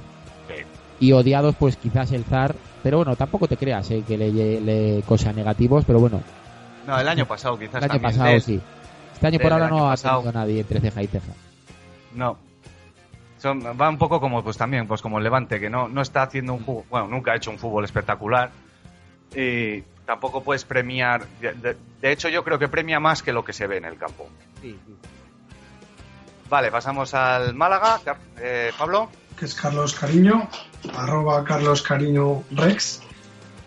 Sí. 1.02 1.08
Y 1.08 1.12
odiados, 1.14 1.56
pues 1.58 1.76
quizás 1.76 2.12
el 2.14 2.24
Zar. 2.24 2.56
Pero 2.84 2.98
bueno, 2.98 3.16
tampoco 3.16 3.48
te 3.48 3.58
creas 3.58 3.92
eh, 3.92 4.04
que 4.08 4.18
le, 4.18 4.32
le 4.62 5.04
cosa 5.04 5.34
negativos, 5.34 5.84
pero 5.86 6.00
bueno, 6.00 6.22
No, 6.88 7.00
el 7.00 7.08
año 7.08 7.26
pasado 7.28 7.60
quizás 7.60 7.76
el 7.84 7.92
año 7.92 8.02
también. 8.02 8.12
pasado 8.14 8.34
de- 8.34 8.42
sí. 8.42 8.62
Este 9.14 9.28
año 9.28 9.40
por 9.40 9.54
ahora 9.54 9.66
año 9.68 9.76
no 9.78 9.88
ha 9.88 9.92
pasado. 9.92 10.22
tenido 10.22 10.40
nadie 10.40 10.60
entre 10.62 10.80
ceja 10.80 11.04
y 11.04 11.08
ceja. 11.08 11.32
No. 12.16 12.38
Son, 13.38 13.60
va 13.80 13.90
un 13.90 13.98
poco 14.00 14.20
como 14.20 14.44
pues 14.44 14.58
también, 14.58 14.88
pues 14.88 15.02
como 15.02 15.18
el 15.20 15.24
Levante, 15.24 15.60
que 15.60 15.70
no, 15.70 15.88
no 15.88 16.02
está 16.02 16.24
haciendo 16.24 16.54
un 16.54 16.60
fútbol, 16.64 16.84
bueno, 16.90 17.08
nunca 17.08 17.32
ha 17.34 17.36
hecho 17.36 17.52
un 17.52 17.58
fútbol 17.60 17.84
espectacular. 17.86 18.50
Y 19.36 19.82
tampoco 20.08 20.44
puedes 20.44 20.64
premiar. 20.66 21.26
De, 21.40 21.54
de- 21.54 21.78
de 22.02 22.12
hecho, 22.12 22.30
yo 22.30 22.44
creo 22.44 22.58
que 22.60 22.68
premia 22.68 23.00
más 23.00 23.22
que 23.22 23.32
lo 23.32 23.46
que 23.46 23.54
se 23.54 23.68
ve 23.68 23.78
en 23.78 23.86
el 23.86 23.98
campo. 23.98 24.28
Vale, 26.50 26.72
pasamos 26.72 27.14
al 27.14 27.54
Málaga. 27.54 28.00
Eh, 28.40 28.72
Pablo. 28.78 29.10
Es 29.46 29.56
Carlos 29.56 29.94
Cariño, 29.94 30.50
arroba 30.96 31.44
Carlos 31.44 31.82
Cariño 31.82 32.44
Rex. 32.52 33.02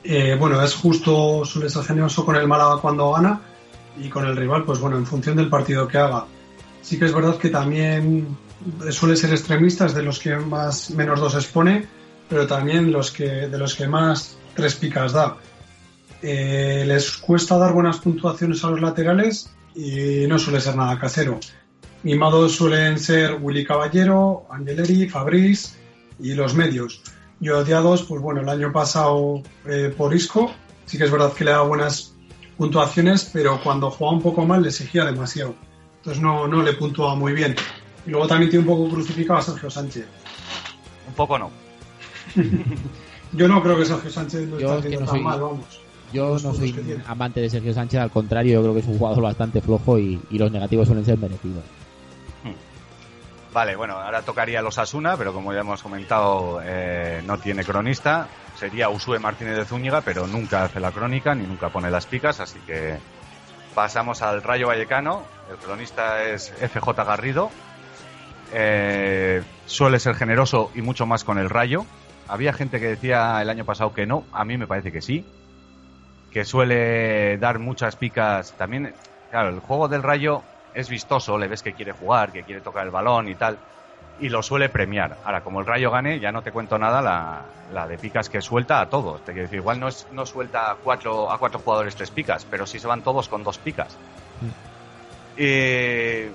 Eh, 0.03 0.37
bueno, 0.39 0.63
es 0.63 0.75
justo, 0.75 1.45
suele 1.45 1.71
ser 1.71 1.85
generoso 1.85 2.25
con 2.25 2.37
el 2.37 2.47
Málaga 2.47 2.79
cuando 2.81 3.13
gana 3.13 3.41
y 3.99 4.09
con 4.09 4.27
el 4.27 4.37
rival, 4.37 4.65
pues 4.65 4.79
bueno, 4.79 4.97
en 4.97 5.07
función 5.07 5.37
del 5.37 5.49
partido 5.49 5.89
que 5.89 5.99
haga. 5.99 6.27
Sí 6.83 6.99
que 6.99 7.07
es 7.07 7.15
verdad 7.15 7.39
que 7.39 7.49
también 7.49 8.37
suele 8.91 9.17
ser 9.17 9.31
extremista, 9.31 9.87
es 9.87 9.95
de 9.95 10.03
los 10.03 10.19
que 10.19 10.37
más 10.37 10.91
menos 10.91 11.21
dos 11.21 11.35
expone, 11.35 11.87
pero 12.29 12.47
también 12.47 12.93
los 12.93 13.11
que, 13.11 13.49
de 13.49 13.59
los 13.59 13.75
que 13.75 13.89
más 13.89 14.37
tres 14.55 14.75
picas 14.75 15.13
da. 15.13 15.37
Eh, 16.23 16.85
les 16.87 17.19
cuesta 17.19 17.59
dar 17.59 17.73
buenas 17.73 17.99
puntuaciones 17.99 18.65
a 18.65 18.71
los 18.71 18.81
laterales 18.81 19.51
y 19.75 20.27
no 20.27 20.39
suele 20.39 20.61
ser 20.61 20.77
nada 20.77 20.99
casero. 20.99 21.41
Mimados 22.05 22.53
suelen 22.57 22.99
ser 22.99 23.39
Willy 23.41 23.65
Caballero, 23.65 24.47
Angeleri, 24.51 25.09
Fabriz 25.09 25.77
y 26.21 26.35
los 26.35 26.55
medios. 26.55 27.01
Y 27.41 27.49
odiados, 27.49 28.03
pues 28.05 28.21
bueno, 28.23 28.41
el 28.43 28.49
año 28.49 28.73
pasado 28.73 29.43
eh, 29.67 29.93
por 29.97 30.15
Isco, 30.15 30.53
sí 30.87 30.97
que 30.99 31.05
es 31.05 31.11
verdad 31.11 31.33
que 31.33 31.45
le 31.45 31.51
da 31.51 31.63
buenas 31.63 32.13
puntuaciones, 32.57 33.29
pero 33.33 33.61
cuando 33.63 33.91
jugaba 33.91 34.17
un 34.17 34.23
poco 34.23 34.45
mal 34.47 34.63
le 34.63 34.69
exigía 34.69 35.05
demasiado. 35.05 35.55
Entonces 35.99 36.23
no, 36.23 36.47
no 36.47 36.63
le 36.63 36.75
puntuaba 36.75 37.15
muy 37.17 37.33
bien. 37.33 37.57
Y 38.07 38.11
luego 38.11 38.27
también 38.29 38.51
tiene 38.51 38.69
un 38.69 38.77
poco 38.77 38.89
crucificado 38.91 39.39
a 39.39 39.43
Sergio 39.43 39.71
Sánchez. 39.71 40.07
Un 41.09 41.15
poco 41.15 41.39
no. 41.39 41.51
Yo 43.33 43.49
no 43.49 43.63
creo 43.63 43.77
que 43.79 43.85
Sergio 43.87 44.11
Sánchez 44.11 44.49
lo 44.49 44.61
Yo 44.61 44.67
está 44.75 44.77
es 44.77 44.83
que 44.83 44.89
haciendo 44.89 45.01
no 45.01 45.07
tan 45.07 45.15
soy- 45.17 45.23
mal, 45.25 45.41
vamos. 45.41 45.81
Yo 46.13 46.29
no 46.39 46.55
soy 46.55 47.01
amante 47.07 47.41
de 47.41 47.51
Sergio 47.51 47.75
Sánchez, 47.75 47.99
al 47.99 48.11
contrario, 48.11 48.53
yo 48.55 48.63
creo 48.63 48.75
que 48.75 48.81
es 48.81 48.87
un 48.87 48.99
jugador 48.99 49.21
bastante 49.25 49.61
flojo 49.61 49.99
y, 49.99 50.21
y 50.31 50.39
los 50.39 50.53
negativos 50.53 50.87
suelen 50.87 51.05
ser 51.05 51.19
merecidos. 51.19 51.65
Vale, 53.55 53.77
bueno, 53.77 53.95
ahora 53.95 54.23
tocaría 54.23 54.61
los 54.61 54.79
Asuna, 54.79 55.17
pero 55.17 55.33
como 55.33 55.53
ya 55.53 55.61
hemos 55.61 55.81
comentado, 55.81 56.61
eh, 56.65 57.23
no 57.25 57.39
tiene 57.39 57.63
cronista. 57.63 58.27
Sería 58.57 58.89
Usue 58.89 59.21
Martínez 59.21 59.57
de 59.57 59.65
Zúñiga, 59.65 60.01
pero 60.01 60.27
nunca 60.27 60.65
hace 60.65 60.81
la 60.81 60.91
crónica 60.91 61.37
ni 61.37 61.47
nunca 61.47 61.69
pone 61.69 61.89
las 61.89 62.05
picas, 62.05 62.41
así 62.41 62.59
que 62.67 62.99
pasamos 63.73 64.23
al 64.23 64.43
Rayo 64.43 64.67
Vallecano. 64.67 65.23
El 65.49 65.57
cronista 65.59 66.25
es 66.25 66.53
FJ 66.53 67.05
Garrido. 67.05 67.51
Eh, 68.53 69.41
suele 69.67 70.01
ser 70.01 70.17
generoso 70.17 70.73
y 70.75 70.83
mucho 70.83 71.07
más 71.07 71.23
con 71.23 71.39
el 71.39 71.49
Rayo. 71.49 71.87
Había 72.27 72.53
gente 72.55 72.81
que 72.81 72.89
decía 72.89 73.41
el 73.41 73.49
año 73.49 73.65
pasado 73.65 73.95
que 73.95 74.05
no, 74.05 74.25
a 74.33 74.45
mí 74.45 74.59
me 74.59 74.67
parece 74.67 74.91
que 74.91 75.01
sí. 75.01 75.25
Que 76.33 76.45
suele 76.45 77.39
dar 77.39 77.61
muchas 77.61 77.95
picas. 77.95 78.53
También, 78.55 78.93
claro, 79.31 79.51
el 79.51 79.61
juego 79.61 79.87
del 79.87 80.03
Rayo 80.03 80.43
es 80.75 80.89
vistoso, 80.89 81.39
le 81.39 81.49
ves 81.49 81.63
que 81.63 81.73
quiere 81.73 81.93
jugar, 81.93 82.33
que 82.33 82.43
quiere 82.43 82.61
tocar 82.61 82.85
el 82.85 82.91
balón 82.91 83.29
y 83.29 83.35
tal, 83.37 83.57
y 84.21 84.29
lo 84.29 84.43
suele 84.43 84.69
premiar. 84.69 85.17
Ahora, 85.25 85.43
como 85.43 85.61
el 85.61 85.67
Rayo 85.67 85.91
gane, 85.91 86.21
ya 86.21 86.33
no 86.33 86.43
te 86.43 86.53
cuento 86.53 86.79
nada 86.79 87.01
la, 87.01 87.43
la 87.73 87.87
de 87.87 87.99
picas 87.99 88.29
que 88.29 88.41
suelta 88.41 88.81
a 88.81 88.89
todos. 88.89 89.25
Te 89.25 89.33
quiero 89.33 89.43
decir, 89.47 89.59
igual 89.59 89.81
no, 89.81 89.89
es, 89.89 90.07
no 90.13 90.27
suelta 90.27 90.71
a 90.71 90.75
cuatro, 90.77 91.31
a 91.31 91.39
cuatro 91.39 91.61
jugadores 91.61 91.95
tres 91.95 92.11
picas, 92.11 92.45
pero 92.45 92.67
sí 92.67 92.79
se 92.79 92.87
van 92.87 93.03
todos 93.03 93.29
con 93.29 93.43
dos 93.43 93.59
picas. 93.59 93.97
Y 95.37 96.27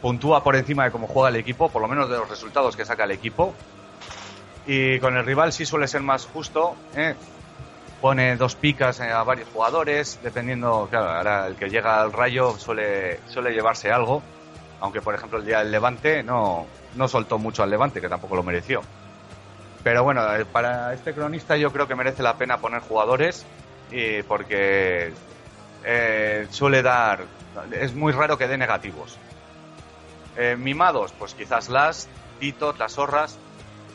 puntúa 0.00 0.42
por 0.42 0.56
encima 0.56 0.84
de 0.84 0.90
cómo 0.90 1.06
juega 1.06 1.28
el 1.28 1.36
equipo, 1.36 1.68
por 1.68 1.82
lo 1.82 1.88
menos 1.88 2.08
de 2.08 2.16
los 2.16 2.28
resultados 2.28 2.76
que 2.76 2.84
saca 2.84 3.04
el 3.04 3.12
equipo. 3.12 3.54
Y 4.66 4.98
con 4.98 5.16
el 5.16 5.24
rival 5.24 5.52
sí 5.52 5.64
suele 5.64 5.88
ser 5.88 6.02
más 6.02 6.26
justo, 6.26 6.76
¿eh? 6.94 7.14
Pone 8.00 8.36
dos 8.36 8.54
picas 8.54 9.00
eh, 9.00 9.10
a 9.10 9.22
varios 9.22 9.48
jugadores, 9.48 10.18
dependiendo, 10.22 10.86
claro, 10.90 11.10
ahora 11.10 11.46
el 11.46 11.56
que 11.56 11.68
llega 11.68 12.00
al 12.00 12.12
rayo 12.12 12.56
suele, 12.58 13.20
suele 13.28 13.52
llevarse 13.52 13.90
algo, 13.90 14.22
aunque 14.80 15.00
por 15.00 15.14
ejemplo 15.14 15.38
el 15.38 15.44
día 15.44 15.58
del 15.58 15.70
Levante 15.70 16.22
no, 16.22 16.66
no 16.94 17.08
soltó 17.08 17.38
mucho 17.38 17.62
al 17.62 17.70
Levante, 17.70 18.00
que 18.00 18.08
tampoco 18.08 18.36
lo 18.36 18.42
mereció. 18.42 18.82
Pero 19.82 20.04
bueno, 20.04 20.34
eh, 20.34 20.44
para 20.44 20.92
este 20.94 21.14
cronista 21.14 21.56
yo 21.56 21.72
creo 21.72 21.88
que 21.88 21.94
merece 21.94 22.22
la 22.22 22.36
pena 22.36 22.58
poner 22.58 22.80
jugadores, 22.80 23.44
y 23.90 24.22
porque 24.22 25.12
eh, 25.84 26.46
suele 26.50 26.82
dar, 26.82 27.24
es 27.72 27.94
muy 27.94 28.12
raro 28.12 28.38
que 28.38 28.48
dé 28.48 28.56
negativos. 28.56 29.18
Mimados, 30.56 31.10
pues 31.18 31.34
quizás 31.34 31.68
las, 31.68 32.06
Tito, 32.38 32.72
las 32.78 32.92
zorras, 32.92 33.36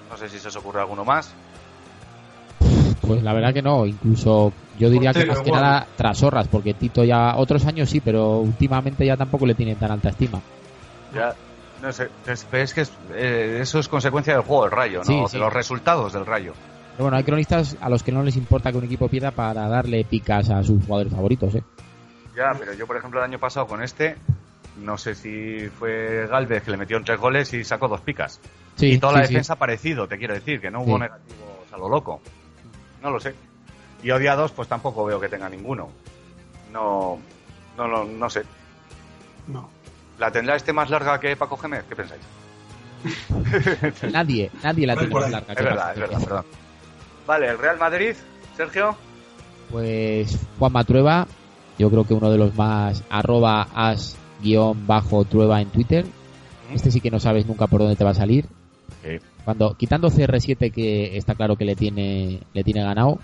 no 0.10 0.18
sé 0.18 0.28
si 0.28 0.40
se 0.40 0.50
os 0.50 0.56
ocurre 0.58 0.82
alguno 0.82 1.06
más. 1.06 1.34
Pues 3.06 3.22
la 3.22 3.34
verdad 3.34 3.54
que 3.54 3.62
no, 3.62 3.86
incluso 3.86 4.54
yo 4.80 4.90
diría 4.90 5.12
que 5.14 5.26
más 5.26 5.40
que 5.40 5.50
bueno. 5.52 5.66
nada 5.66 5.88
tras 5.98 6.24
horras, 6.24 6.48
porque 6.48 6.74
Tito 6.74 7.04
ya 7.04 7.36
otros 7.36 7.66
años 7.66 7.90
sí, 7.90 8.00
pero 8.00 8.40
últimamente 8.40 9.06
ya 9.06 9.18
tampoco 9.18 9.46
le 9.46 9.56
tienen 9.56 9.76
tan 9.78 9.92
alta 9.92 10.10
estima. 10.10 10.40
Ya, 11.14 11.34
no 11.82 11.92
sé, 11.92 12.08
es, 12.26 12.48
pero 12.50 12.64
es 12.64 12.74
que 12.74 12.82
es, 12.82 12.92
eh, 13.14 13.60
eso 13.62 13.80
es 13.80 13.88
consecuencia 13.90 14.34
del 14.34 14.44
juego 14.44 14.64
del 14.64 14.72
Rayo, 14.72 15.00
¿no? 15.00 15.04
Sí, 15.06 15.20
de 15.22 15.28
sí. 15.28 15.38
los 15.38 15.52
resultados 15.52 16.14
del 16.14 16.26
Rayo. 16.26 16.54
Pero 16.94 17.04
bueno, 17.06 17.18
hay 17.18 17.24
cronistas 17.24 17.76
a 17.82 17.90
los 17.90 18.04
que 18.04 18.12
no 18.12 18.24
les 18.24 18.38
importa 18.38 18.72
que 18.72 18.78
un 18.78 18.86
equipo 18.86 19.10
pierda 19.10 19.32
para 19.32 19.68
darle 19.68 20.06
picas 20.06 20.50
a 20.50 20.64
sus 20.64 20.84
jugadores 20.86 21.12
favoritos, 21.14 21.56
¿eh? 21.56 21.64
Ya, 22.36 22.52
pero 22.58 22.74
yo, 22.74 22.88
por 22.88 22.98
ejemplo, 22.98 23.20
el 23.20 23.26
año 23.30 23.40
pasado 23.40 23.68
con 23.68 23.84
este, 23.84 24.16
no 24.84 24.98
sé 24.98 25.14
si 25.14 25.68
fue 25.78 26.26
Galvez 26.28 26.64
que 26.64 26.72
le 26.72 26.78
metió 26.78 27.00
tres 27.04 27.20
goles 27.20 27.54
y 27.54 27.64
sacó 27.64 27.88
dos 27.88 28.02
picas. 28.02 28.40
Sí, 28.76 28.94
y 28.94 28.98
toda 28.98 29.14
sí, 29.14 29.20
la 29.20 29.26
sí. 29.28 29.34
defensa 29.34 29.56
parecido, 29.56 30.08
te 30.08 30.18
quiero 30.18 30.34
decir, 30.34 30.60
que 30.62 30.72
no 30.72 30.82
hubo 30.82 30.96
Sí. 30.96 31.02
negativos 31.02 31.74
a 31.74 31.78
lo 31.78 31.90
loco. 31.90 32.22
No 33.04 33.12
lo 33.12 33.20
sé. 33.20 33.36
Y 34.02 34.10
odiados, 34.12 34.52
pues 34.54 34.68
tampoco 34.68 35.06
veo 35.06 35.20
que 35.20 35.30
tenga 35.30 35.50
ninguno. 35.50 35.90
No, 36.72 37.20
no, 37.78 37.88
no, 37.88 38.06
no 38.06 38.30
sé. 38.30 38.44
No. 39.48 39.70
¿La 40.18 40.32
tendrá 40.32 40.56
este 40.56 40.74
más 40.74 40.90
larga 40.90 41.20
que 41.20 41.36
Paco 41.36 41.58
Gémez? 41.58 41.84
¿Qué 41.88 41.96
pensáis? 41.96 42.22
Nadie, 44.14 44.50
nadie 44.64 44.88
la 44.88 44.96
tiene 44.96 45.14
más 45.14 45.30
larga. 45.30 45.52
Es 45.52 45.58
que 45.58 45.64
verdad, 45.64 45.88
Paco 45.88 45.94
es 45.94 46.00
verdad, 46.00 46.24
perdón. 46.24 46.46
Vale, 47.28 47.50
el 47.50 47.58
Real 47.58 47.78
Madrid, 47.78 48.16
Sergio. 48.56 48.96
Pues 49.70 50.40
Juan 50.58 50.72
Matrueva, 50.72 51.28
yo 51.78 51.90
creo 51.90 52.06
que 52.06 52.14
uno 52.14 52.32
de 52.32 52.38
los 52.38 52.56
más 52.56 53.04
arroba 53.10 53.68
as 53.74 54.16
guion 54.42 54.88
bajo 54.88 55.26
trueba 55.26 55.62
en 55.62 55.70
Twitter. 55.70 56.06
Este 56.74 56.92
sí 56.92 57.02
que 57.02 57.12
no 57.12 57.20
sabes 57.20 57.46
nunca 57.46 57.68
por 57.68 57.82
dónde 57.82 57.96
te 57.96 58.04
va 58.04 58.12
a 58.12 58.16
salir. 58.16 58.48
Sí. 59.04 59.20
Cuando 59.46 59.76
quitando 59.76 60.10
CR7 60.10 60.72
que 60.72 61.18
está 61.18 61.36
claro 61.36 61.56
que 61.56 61.66
le 61.66 61.76
tiene 61.76 62.42
le 62.54 62.64
tiene 62.64 62.84
ganado, 62.84 63.20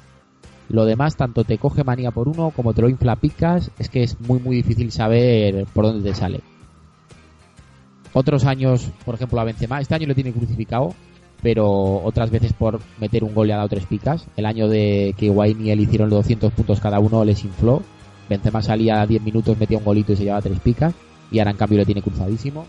lo 0.69 0.85
demás 0.85 1.15
tanto 1.15 1.43
te 1.43 1.57
coge 1.57 1.83
manía 1.83 2.11
por 2.11 2.27
uno 2.27 2.51
como 2.55 2.73
te 2.73 2.81
lo 2.81 2.89
infla 2.89 3.15
picas, 3.15 3.71
es 3.79 3.89
que 3.89 4.03
es 4.03 4.19
muy 4.21 4.39
muy 4.39 4.57
difícil 4.57 4.91
saber 4.91 5.65
por 5.73 5.85
dónde 5.85 6.09
te 6.09 6.15
sale. 6.15 6.41
Otros 8.13 8.45
años, 8.45 8.91
por 9.05 9.15
ejemplo, 9.15 9.39
a 9.39 9.43
Benzema, 9.43 9.79
este 9.79 9.95
año 9.95 10.07
lo 10.07 10.15
tiene 10.15 10.33
crucificado, 10.33 10.93
pero 11.41 12.01
otras 12.03 12.31
veces 12.31 12.53
por 12.53 12.79
meter 12.99 13.23
un 13.23 13.33
gol 13.33 13.47
le 13.47 13.53
ha 13.53 13.57
dado 13.57 13.69
tres 13.69 13.85
picas. 13.85 14.25
El 14.35 14.45
año 14.45 14.67
de 14.67 15.13
que 15.17 15.27
Higuaín 15.27 15.65
y 15.65 15.71
él 15.71 15.79
hicieron 15.79 16.09
los 16.09 16.19
200 16.19 16.51
puntos 16.53 16.79
cada 16.79 16.99
uno 16.99 17.23
les 17.23 17.43
infló. 17.45 17.81
Benzema 18.27 18.61
salía 18.61 19.01
a 19.01 19.07
10 19.07 19.21
minutos, 19.21 19.57
metía 19.57 19.77
un 19.77 19.83
golito 19.83 20.13
y 20.13 20.15
se 20.15 20.23
llevaba 20.23 20.41
tres 20.41 20.59
picas. 20.59 20.93
Y 21.31 21.39
ahora 21.39 21.51
en 21.51 21.57
cambio 21.57 21.79
lo 21.79 21.85
tiene 21.85 22.01
cruzadísimo. 22.01 22.65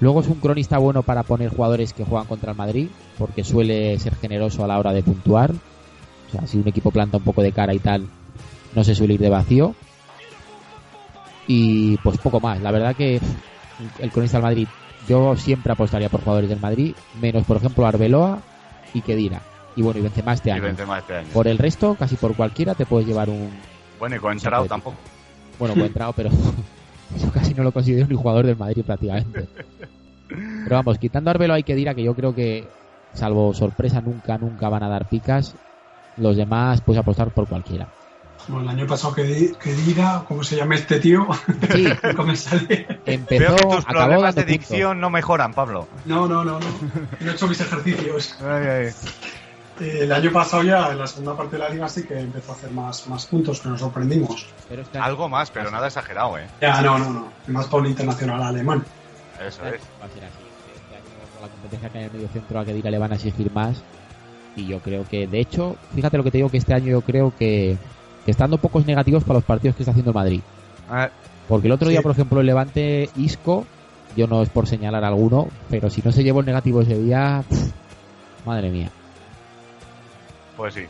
Luego 0.00 0.20
es 0.20 0.28
un 0.28 0.40
cronista 0.40 0.78
bueno 0.78 1.02
para 1.02 1.22
poner 1.22 1.50
jugadores 1.50 1.92
que 1.92 2.04
juegan 2.04 2.26
contra 2.26 2.52
el 2.52 2.56
Madrid, 2.56 2.88
porque 3.18 3.44
suele 3.44 3.98
ser 3.98 4.16
generoso 4.16 4.64
a 4.64 4.66
la 4.66 4.78
hora 4.78 4.92
de 4.92 5.02
puntuar. 5.02 5.52
O 5.52 6.32
sea, 6.32 6.46
si 6.46 6.58
un 6.58 6.66
equipo 6.66 6.90
planta 6.90 7.18
un 7.18 7.24
poco 7.24 7.42
de 7.42 7.52
cara 7.52 7.74
y 7.74 7.78
tal, 7.80 8.08
no 8.74 8.82
se 8.82 8.94
suele 8.94 9.14
ir 9.14 9.20
de 9.20 9.28
vacío. 9.28 9.74
Y 11.46 11.98
pues 11.98 12.16
poco 12.18 12.40
más. 12.40 12.60
La 12.62 12.70
verdad 12.70 12.96
que 12.96 13.20
el 13.98 14.10
cronista 14.10 14.38
del 14.38 14.44
Madrid, 14.44 14.68
yo 15.06 15.36
siempre 15.36 15.72
apostaría 15.72 16.08
por 16.08 16.20
jugadores 16.20 16.48
del 16.48 16.60
Madrid, 16.60 16.94
menos 17.20 17.44
por 17.44 17.58
ejemplo 17.58 17.86
Arbeloa 17.86 18.40
y 18.94 19.02
Kedira. 19.02 19.42
Y 19.76 19.82
bueno, 19.82 20.00
y 20.00 20.02
Benzema 20.02 20.32
este 20.32 20.48
Y 20.48 20.52
año. 20.52 20.62
Benzema 20.62 20.98
este 20.98 21.16
año. 21.16 21.28
Por 21.32 21.46
el 21.46 21.58
resto, 21.58 21.94
casi 21.94 22.16
por 22.16 22.34
cualquiera 22.34 22.74
te 22.74 22.86
puedes 22.86 23.06
llevar 23.06 23.28
un... 23.28 23.50
Bueno, 23.98 24.16
y 24.16 24.18
con 24.18 24.38
tampoco. 24.38 24.96
Bueno, 25.58 25.74
buen 25.74 25.88
entrado, 25.88 26.12
pero 26.14 26.30
yo 27.18 27.30
casi 27.32 27.54
no 27.54 27.62
lo 27.62 27.72
considero 27.72 28.06
ni 28.06 28.16
jugador 28.16 28.46
del 28.46 28.56
Madrid 28.56 28.82
prácticamente. 28.84 29.48
Pero 30.28 30.76
vamos, 30.76 30.98
quitando 30.98 31.30
a 31.30 31.32
Arbeloa 31.32 31.58
y 31.58 31.62
Kedira, 31.64 31.94
que 31.94 32.02
yo 32.04 32.14
creo 32.14 32.34
que, 32.34 32.68
salvo 33.14 33.52
sorpresa, 33.54 34.00
nunca, 34.00 34.38
nunca 34.38 34.68
van 34.68 34.82
a 34.84 34.88
dar 34.88 35.06
picas. 35.08 35.54
Los 36.16 36.36
demás, 36.36 36.80
puedes 36.82 37.00
apostar 37.00 37.30
por 37.30 37.48
cualquiera. 37.48 37.88
Bueno, 38.48 38.70
el 38.70 38.78
año 38.78 38.86
pasado 38.86 39.14
que, 39.14 39.22
di- 39.24 39.52
que 39.54 39.72
diga, 39.74 40.24
¿cómo 40.26 40.42
se 40.42 40.56
llama 40.56 40.74
este 40.74 40.98
tío? 40.98 41.26
Sí, 41.72 41.86
empezó, 43.06 43.54
Veo 43.54 43.56
que 43.56 43.76
tus 43.76 43.86
acabó 43.86 43.98
problemas 44.06 44.34
de 44.34 44.44
dicción 44.44 45.00
no 45.00 45.10
mejoran, 45.10 45.52
Pablo. 45.52 45.88
No, 46.04 46.26
no, 46.26 46.44
no, 46.44 46.58
no. 46.58 46.66
No 47.20 47.30
he 47.30 47.34
hecho 47.34 47.46
mis 47.48 47.60
ejercicios. 47.60 48.36
Ay, 48.40 48.66
ay. 48.66 48.86
Eh, 49.80 50.00
el 50.02 50.12
año 50.12 50.30
pasado 50.32 50.62
ya, 50.62 50.90
en 50.92 50.98
la 50.98 51.06
segunda 51.06 51.36
parte 51.36 51.56
de 51.56 51.62
la 51.62 51.68
liga, 51.70 51.88
sí 51.88 52.04
que 52.04 52.18
empezó 52.20 52.52
a 52.52 52.54
hacer 52.54 52.70
más, 52.70 53.06
más 53.08 53.26
puntos, 53.26 53.60
que 53.60 53.68
nos 53.68 53.80
sorprendimos. 53.80 54.46
Pero 54.68 54.82
Algo 55.00 55.28
más, 55.28 55.50
pero 55.50 55.70
nada 55.70 55.86
exagerado, 55.86 56.38
¿eh? 56.38 56.46
Ya, 56.60 56.80
no, 56.82 56.98
no, 56.98 57.10
no. 57.10 57.28
Más 57.48 57.66
para 57.66 57.82
un 57.82 57.88
internacional 57.88 58.42
alemán. 58.42 58.84
Eso 59.38 59.64
es. 59.66 59.80
va 60.00 60.06
a 60.06 60.08
ser 60.08 60.24
así. 60.24 60.36
Este 60.74 60.96
año, 60.96 61.04
con 61.34 61.42
la 61.42 61.48
competencia 61.48 61.88
que 61.88 61.98
hay 61.98 62.04
en 62.04 62.10
el 62.10 62.16
medio 62.16 62.28
centro, 62.28 62.60
a 62.60 62.64
Kedira 62.64 62.90
le 62.90 62.98
van 62.98 63.12
a 63.12 63.14
exigir 63.14 63.50
más. 63.52 63.82
Y 64.56 64.66
yo 64.66 64.80
creo 64.80 65.06
que, 65.08 65.26
de 65.26 65.40
hecho, 65.40 65.76
fíjate 65.94 66.16
lo 66.18 66.24
que 66.24 66.30
te 66.30 66.38
digo, 66.38 66.50
que 66.50 66.58
este 66.58 66.74
año 66.74 66.88
yo 66.88 67.00
creo 67.00 67.32
que, 67.38 67.78
que 68.24 68.30
está 68.30 68.44
dando 68.44 68.58
pocos 68.58 68.84
negativos 68.86 69.24
para 69.24 69.34
los 69.38 69.44
partidos 69.44 69.76
que 69.76 69.82
está 69.82 69.92
haciendo 69.92 70.10
el 70.10 70.14
Madrid. 70.16 70.40
Porque 71.48 71.68
el 71.68 71.72
otro 71.72 71.86
Sí. 71.86 71.92
día, 71.92 72.02
por 72.02 72.12
ejemplo, 72.12 72.40
el 72.40 72.46
Levante 72.46 73.08
Isco, 73.16 73.64
yo 74.16 74.26
no 74.26 74.42
es 74.42 74.50
por 74.50 74.66
señalar 74.66 75.04
alguno, 75.04 75.48
pero 75.70 75.88
si 75.88 76.02
no 76.02 76.12
se 76.12 76.22
llevó 76.24 76.40
el 76.40 76.46
negativo 76.46 76.82
ese 76.82 76.98
día, 76.98 77.42
pff, 77.48 77.70
madre 78.44 78.70
mía. 78.70 78.90
Pues 80.60 80.74
sí. 80.74 80.86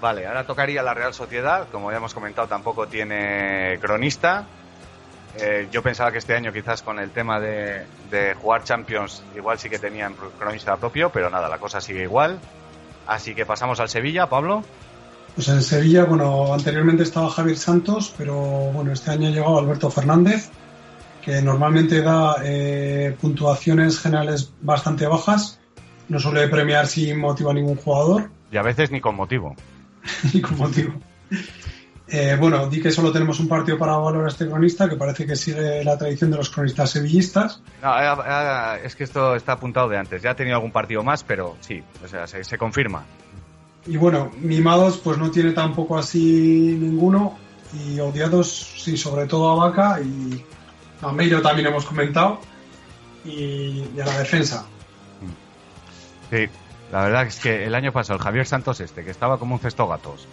Vale, 0.00 0.24
ahora 0.24 0.46
tocaría 0.46 0.80
la 0.80 0.94
Real 0.94 1.12
Sociedad. 1.12 1.66
Como 1.72 1.90
ya 1.90 1.96
hemos 1.96 2.14
comentado, 2.14 2.46
tampoco 2.46 2.86
tiene 2.86 3.76
cronista. 3.80 4.46
Eh, 5.36 5.66
yo 5.72 5.82
pensaba 5.82 6.12
que 6.12 6.18
este 6.18 6.36
año, 6.36 6.52
quizás 6.52 6.82
con 6.82 7.00
el 7.00 7.10
tema 7.10 7.40
de, 7.40 7.86
de 8.08 8.34
jugar 8.34 8.62
Champions, 8.62 9.24
igual 9.34 9.58
sí 9.58 9.68
que 9.68 9.80
tenían 9.80 10.14
cronista 10.38 10.76
propio, 10.76 11.10
pero 11.10 11.28
nada, 11.28 11.48
la 11.48 11.58
cosa 11.58 11.80
sigue 11.80 12.04
igual. 12.04 12.38
Así 13.08 13.34
que 13.34 13.44
pasamos 13.44 13.80
al 13.80 13.88
Sevilla, 13.88 14.28
Pablo. 14.28 14.62
Pues 15.34 15.48
en 15.48 15.60
Sevilla, 15.60 16.04
bueno, 16.04 16.54
anteriormente 16.54 17.02
estaba 17.02 17.28
Javier 17.30 17.58
Santos, 17.58 18.14
pero 18.16 18.36
bueno, 18.36 18.92
este 18.92 19.10
año 19.10 19.26
ha 19.26 19.32
llegado 19.32 19.58
Alberto 19.58 19.90
Fernández, 19.90 20.50
que 21.20 21.42
normalmente 21.42 22.00
da 22.00 22.36
eh, 22.44 23.16
puntuaciones 23.20 23.98
generales 23.98 24.52
bastante 24.62 25.08
bajas, 25.08 25.58
no 26.08 26.20
suele 26.20 26.46
premiar 26.46 26.86
sin 26.86 27.18
motivo 27.18 27.50
a 27.50 27.54
ningún 27.54 27.74
jugador. 27.74 28.30
Y 28.50 28.56
a 28.56 28.62
veces 28.62 28.90
ni 28.90 29.00
con 29.00 29.16
motivo. 29.16 29.54
ni 30.32 30.40
con 30.40 30.58
motivo. 30.58 30.92
Eh, 32.06 32.36
bueno, 32.38 32.68
di 32.68 32.82
que 32.82 32.90
solo 32.90 33.10
tenemos 33.10 33.40
un 33.40 33.48
partido 33.48 33.78
para 33.78 33.96
valorar 33.96 34.26
a 34.26 34.28
este 34.28 34.46
cronista, 34.46 34.88
que 34.88 34.96
parece 34.96 35.26
que 35.26 35.36
sigue 35.36 35.82
la 35.82 35.96
tradición 35.96 36.30
de 36.30 36.36
los 36.36 36.50
cronistas 36.50 36.90
sevillistas. 36.90 37.62
No, 37.82 37.98
eh, 37.98 38.24
eh, 38.26 38.80
es 38.84 38.94
que 38.94 39.04
esto 39.04 39.34
está 39.34 39.52
apuntado 39.52 39.88
de 39.88 39.96
antes. 39.96 40.22
Ya 40.22 40.32
ha 40.32 40.36
tenido 40.36 40.56
algún 40.56 40.70
partido 40.70 41.02
más, 41.02 41.24
pero 41.24 41.56
sí, 41.60 41.82
o 42.04 42.08
sea, 42.08 42.26
se, 42.26 42.44
se 42.44 42.58
confirma. 42.58 43.04
Y 43.86 43.96
bueno, 43.96 44.30
mimados 44.38 44.98
pues 44.98 45.18
no 45.18 45.30
tiene 45.30 45.52
tampoco 45.52 45.96
así 45.96 46.76
ninguno. 46.78 47.38
Y 47.72 47.98
odiados, 47.98 48.74
sí, 48.76 48.96
sobre 48.96 49.26
todo 49.26 49.50
a 49.50 49.68
Vaca 49.68 50.00
y 50.00 50.44
a 51.02 51.10
Meiro 51.10 51.42
también 51.42 51.68
hemos 51.68 51.86
comentado. 51.86 52.40
Y, 53.24 53.88
y 53.96 54.00
a 54.00 54.04
la 54.04 54.18
defensa. 54.18 54.66
Sí, 56.30 56.48
la 56.94 57.02
verdad 57.02 57.26
es 57.26 57.40
que 57.40 57.64
el 57.64 57.74
año 57.74 57.90
pasado 57.90 58.18
el 58.18 58.22
Javier 58.22 58.46
Santos 58.46 58.78
este, 58.78 59.02
que 59.02 59.10
estaba 59.10 59.36
como 59.36 59.56
un 59.56 59.60
cesto 59.60 59.88
gatos. 59.88 60.28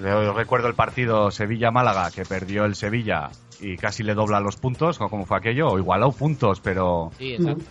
Yo 0.00 0.32
recuerdo 0.32 0.66
el 0.68 0.74
partido 0.74 1.30
Sevilla-Málaga, 1.30 2.10
que 2.10 2.24
perdió 2.24 2.64
el 2.64 2.76
Sevilla 2.76 3.28
y 3.60 3.76
casi 3.76 4.02
le 4.02 4.14
dobla 4.14 4.40
los 4.40 4.56
puntos, 4.56 4.98
o 5.02 5.10
como 5.10 5.26
fue 5.26 5.36
aquello, 5.36 5.68
o 5.68 5.78
igualó 5.78 6.10
puntos, 6.10 6.60
pero... 6.60 7.10
Sí, 7.18 7.34
exacto. 7.34 7.64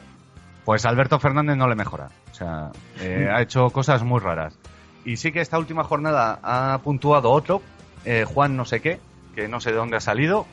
Pues 0.65 0.85
Alberto 0.85 1.17
Fernández 1.17 1.57
no 1.57 1.67
le 1.67 1.73
mejora. 1.73 2.09
O 2.29 2.35
sea, 2.35 2.69
eh, 2.99 3.27
ha 3.27 3.41
hecho 3.41 3.71
cosas 3.71 4.03
muy 4.03 4.19
raras. 4.19 4.55
Y 5.03 5.17
sí 5.17 5.31
que 5.31 5.41
esta 5.41 5.57
última 5.57 5.83
jornada 5.83 6.37
ha 6.43 6.77
puntuado 6.83 7.31
otro, 7.31 7.63
eh, 8.05 8.25
Juan 8.31 8.55
no 8.55 8.65
sé 8.65 8.81
qué, 8.81 8.99
que 9.33 9.47
no 9.47 9.59
sé 9.59 9.71
de 9.71 9.77
dónde 9.77 9.97
ha 9.97 9.99
salido. 9.99 10.45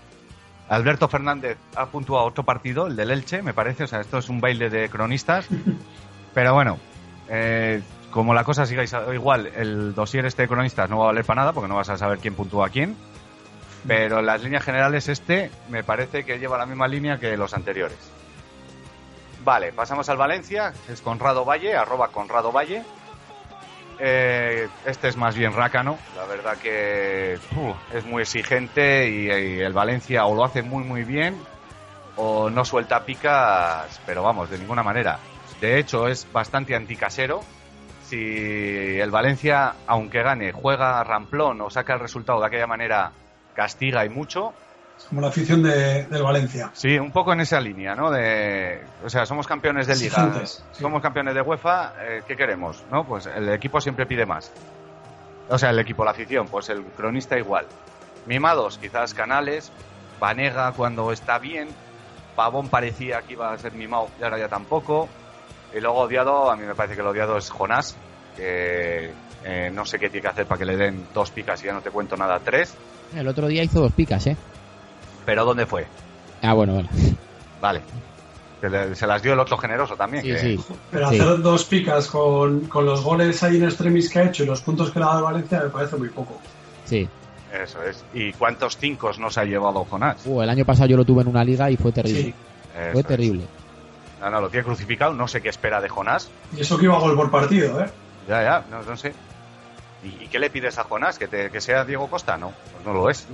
Alberto 0.71 1.07
Fernández 1.07 1.59
ha 1.77 1.85
puntuado 1.85 2.25
otro 2.25 2.45
partido, 2.45 2.87
el 2.87 2.97
del 2.97 3.11
Elche, 3.11 3.43
me 3.43 3.53
parece. 3.53 3.85
O 3.85 3.87
sea, 3.87 4.01
esto 4.01 4.17
es 4.17 4.31
un 4.31 4.41
baile 4.41 4.71
de 4.71 4.89
cronistas. 4.89 5.47
Pero 6.35 6.55
bueno, 6.55 6.79
eh, 7.29 7.83
como 8.11 8.35
la 8.35 8.45
cosa 8.45 8.67
siga 8.67 8.85
igual, 9.13 9.47
el 9.55 9.95
dossier 9.95 10.27
este 10.27 10.43
de 10.43 10.49
cronistas 10.49 10.89
no 10.89 10.99
va 10.99 11.05
a 11.05 11.07
valer 11.09 11.25
para 11.25 11.43
nada 11.43 11.53
porque 11.53 11.69
no 11.69 11.77
vas 11.77 11.91
a 11.91 11.99
saber 11.99 12.19
quién 12.19 12.35
puntúa 12.35 12.67
a 12.67 12.71
quién. 12.71 12.97
Pero 13.87 14.23
las 14.23 14.43
líneas 14.43 14.65
generales 14.65 15.09
este 15.09 15.51
me 15.69 15.85
parece 15.85 16.25
que 16.25 16.39
lleva 16.39 16.59
la 16.59 16.67
misma 16.67 16.89
línea 16.89 17.19
que 17.19 17.37
los 17.37 17.55
anteriores. 17.55 17.99
Vale, 19.45 19.73
pasamos 19.73 20.09
al 20.09 20.17
Valencia, 20.17 20.73
es 20.89 21.01
Conrado 21.01 21.45
Valle, 21.45 21.77
arroba 21.77 22.09
Conrado 22.09 22.51
Valle. 22.51 22.83
Eh, 24.01 24.69
este 24.85 25.09
es 25.09 25.17
más 25.17 25.35
bien 25.35 25.53
rácano, 25.53 25.99
la 26.17 26.25
verdad 26.25 26.57
que 26.57 27.37
uh, 27.57 27.97
es 27.97 28.05
muy 28.05 28.23
exigente 28.23 29.09
y, 29.11 29.29
el 29.61 29.73
Valencia 29.73 30.25
o 30.27 30.37
lo 30.37 30.45
hace 30.45 30.63
muy 30.63 30.85
muy 30.85 31.03
bien 31.03 31.37
o 32.15 32.49
no 32.49 32.65
suelta 32.65 33.05
picas, 33.05 34.01
pero 34.07 34.23
vamos, 34.23 34.51
de 34.51 34.59
ninguna 34.59 34.83
manera. 34.83 35.19
De 35.61 35.79
hecho, 35.79 36.09
es 36.09 36.27
bastante 36.33 36.75
anticasero. 36.75 37.41
Si 38.05 38.99
el 38.99 39.11
Valencia, 39.11 39.75
aunque 39.87 40.23
gane, 40.23 40.53
juega 40.53 41.05
ramplón 41.05 41.61
o 41.61 41.71
saca 41.71 41.95
el 41.95 42.01
resultado 42.01 42.41
de 42.41 42.47
aquella 42.47 42.67
manera, 42.67 43.13
castiga 43.55 44.05
y 44.05 44.09
mucho. 44.09 44.55
Como 45.09 45.21
la 45.21 45.29
afición 45.29 45.63
de, 45.63 46.05
del 46.05 46.23
Valencia. 46.23 46.71
Sí, 46.73 46.99
un 46.99 47.13
poco 47.13 47.33
en 47.33 47.41
esa 47.41 47.61
línea, 47.61 47.95
¿no? 47.95 48.11
De, 48.11 48.83
o 49.05 49.11
sea, 49.11 49.27
somos 49.27 49.47
campeones 49.47 49.87
de 49.87 49.95
liga, 49.95 50.07
Exigentes, 50.07 50.65
sí. 50.73 50.81
somos 50.81 51.03
campeones 51.03 51.35
de 51.35 51.43
UEFA, 51.43 51.93
eh, 52.01 52.23
¿qué 52.27 52.37
queremos? 52.37 52.83
¿No? 52.91 53.05
Pues 53.05 53.27
el 53.27 53.49
equipo 53.51 53.81
siempre 53.81 54.07
pide 54.07 54.27
más. 54.27 54.53
O 55.49 55.57
sea, 55.57 55.71
el 55.71 55.79
equipo, 55.79 56.05
la 56.05 56.11
afición, 56.11 56.49
pues 56.49 56.69
el 56.69 56.83
cronista 56.85 57.39
igual. 57.39 57.67
Mimados, 58.27 58.79
quizás 58.79 59.15
Canales, 59.15 59.71
Vanega 60.21 60.73
cuando 60.73 61.13
está 61.13 61.39
bien, 61.39 61.69
Pavón 62.37 62.69
parecía 62.69 63.23
que 63.23 63.33
iba 63.35 63.53
a 63.53 63.59
ser 63.59 63.73
mimado 63.73 64.09
y 64.21 64.25
ahora 64.25 64.39
ya 64.39 64.49
tampoco. 64.49 65.09
Y 65.77 65.81
luego 65.81 65.99
odiado, 66.01 66.51
a 66.51 66.57
mí 66.57 66.65
me 66.65 66.75
parece 66.75 66.95
que 66.95 67.01
el 67.03 67.07
odiado 67.09 67.37
es 67.37 67.51
Jonás, 67.51 67.97
que 68.37 69.11
eh, 69.45 69.71
no 69.73 69.85
sé 69.85 69.99
qué 69.99 70.09
tiene 70.09 70.23
que 70.23 70.29
hacer 70.29 70.47
para 70.47 70.59
que 70.59 70.65
le 70.65 70.77
den 70.77 71.07
dos 71.15 71.31
picas 71.31 71.63
y 71.63 71.67
ya 71.67 71.73
no 71.75 71.81
te 71.83 71.91
cuento 71.91 72.17
nada, 72.17 72.41
tres. 72.43 72.75
El 73.15 73.29
otro 73.29 73.47
día 73.49 73.63
hizo 73.63 73.81
dos 73.81 73.93
picas, 73.93 74.27
¿eh? 74.27 74.37
Pero 75.27 75.45
¿dónde 75.45 75.67
fue? 75.67 75.87
Ah, 76.43 76.55
bueno, 76.55 76.75
bueno. 76.75 76.89
Vale. 77.61 77.83
Le- 78.63 78.95
se 78.95 79.07
las 79.07 79.23
dio 79.23 79.35
el 79.35 79.39
otro 79.41 79.57
generoso 79.57 79.95
también. 79.95 80.23
Sí, 80.25 80.31
que- 80.31 80.39
sí. 80.39 80.61
Pero 80.91 81.09
Sí. 81.11 81.21
hacer 81.21 81.39
dos 81.43 81.65
picas 81.65 82.09
con, 82.09 82.61
con 82.67 82.85
los 82.85 83.03
goles 83.03 83.43
ahí 83.43 83.57
en 83.57 83.65
extremis 83.65 84.11
que 84.11 84.19
ha 84.19 84.25
hecho 84.25 84.43
y 84.43 84.47
los 84.47 84.63
puntos 84.63 84.91
que 84.91 84.99
le 84.99 85.05
ha 85.05 85.09
dado 85.09 85.25
Valencia 85.25 85.61
me 85.63 85.69
parece 85.71 85.97
muy 85.97 86.09
poco. 86.09 86.39
Sí. 86.85 87.09
Eso 87.53 87.83
es. 87.83 88.05
¿Y 88.13 88.33
cuántos 88.33 88.77
cinco 88.77 89.11
nos 89.19 89.39
ha 89.39 89.45
llevado 89.45 89.85
Jonás? 89.85 90.21
Uh, 90.27 90.43
el 90.43 90.51
año 90.51 90.65
pasado 90.65 90.89
yo 90.89 90.97
lo 90.97 91.05
tuve 91.05 91.23
en 91.23 91.29
una 91.29 91.45
liga 91.45 91.71
y 91.71 91.77
fue 91.77 91.93
terrible. 91.93 92.23
Sí. 92.23 92.35
Eso 92.77 92.93
Fue 92.93 93.01
es. 93.01 93.07
No, 94.21 94.31
no, 94.31 94.41
lo 94.41 94.51
tiene 94.51 94.65
crucificado. 94.65 95.13
No 95.15 95.29
sé 95.29 95.41
qué 95.41 95.49
espera 95.49 95.81
de 95.81 95.89
Jonás. 95.89 96.31
Y 96.57 96.61
eso 96.61 96.77
que 96.79 96.85
iba 96.85 96.97
a 96.97 97.01
gol 97.01 97.15
por 97.17 97.31
partido, 97.31 97.81
¿eh? 97.83 97.89
Ya, 98.29 98.43
ya, 98.43 98.65
no, 98.71 98.83
no 98.83 98.97
sé. 98.97 99.13
¿Y, 100.03 100.25
y 100.25 100.29
qué 100.29 100.39
le 100.39 100.51
pides 100.51 100.79
a 100.79 100.85
Jonás? 100.85 101.19
¿Que, 101.19 101.29
te- 101.29 101.51
que 101.51 101.61
sea 101.61 101.85
Diego 101.85 102.09
Costa? 102.09 102.37
No, 102.37 102.53
pues 102.73 102.85
no 102.87 102.93
lo 102.93 103.09
es. 103.11 103.27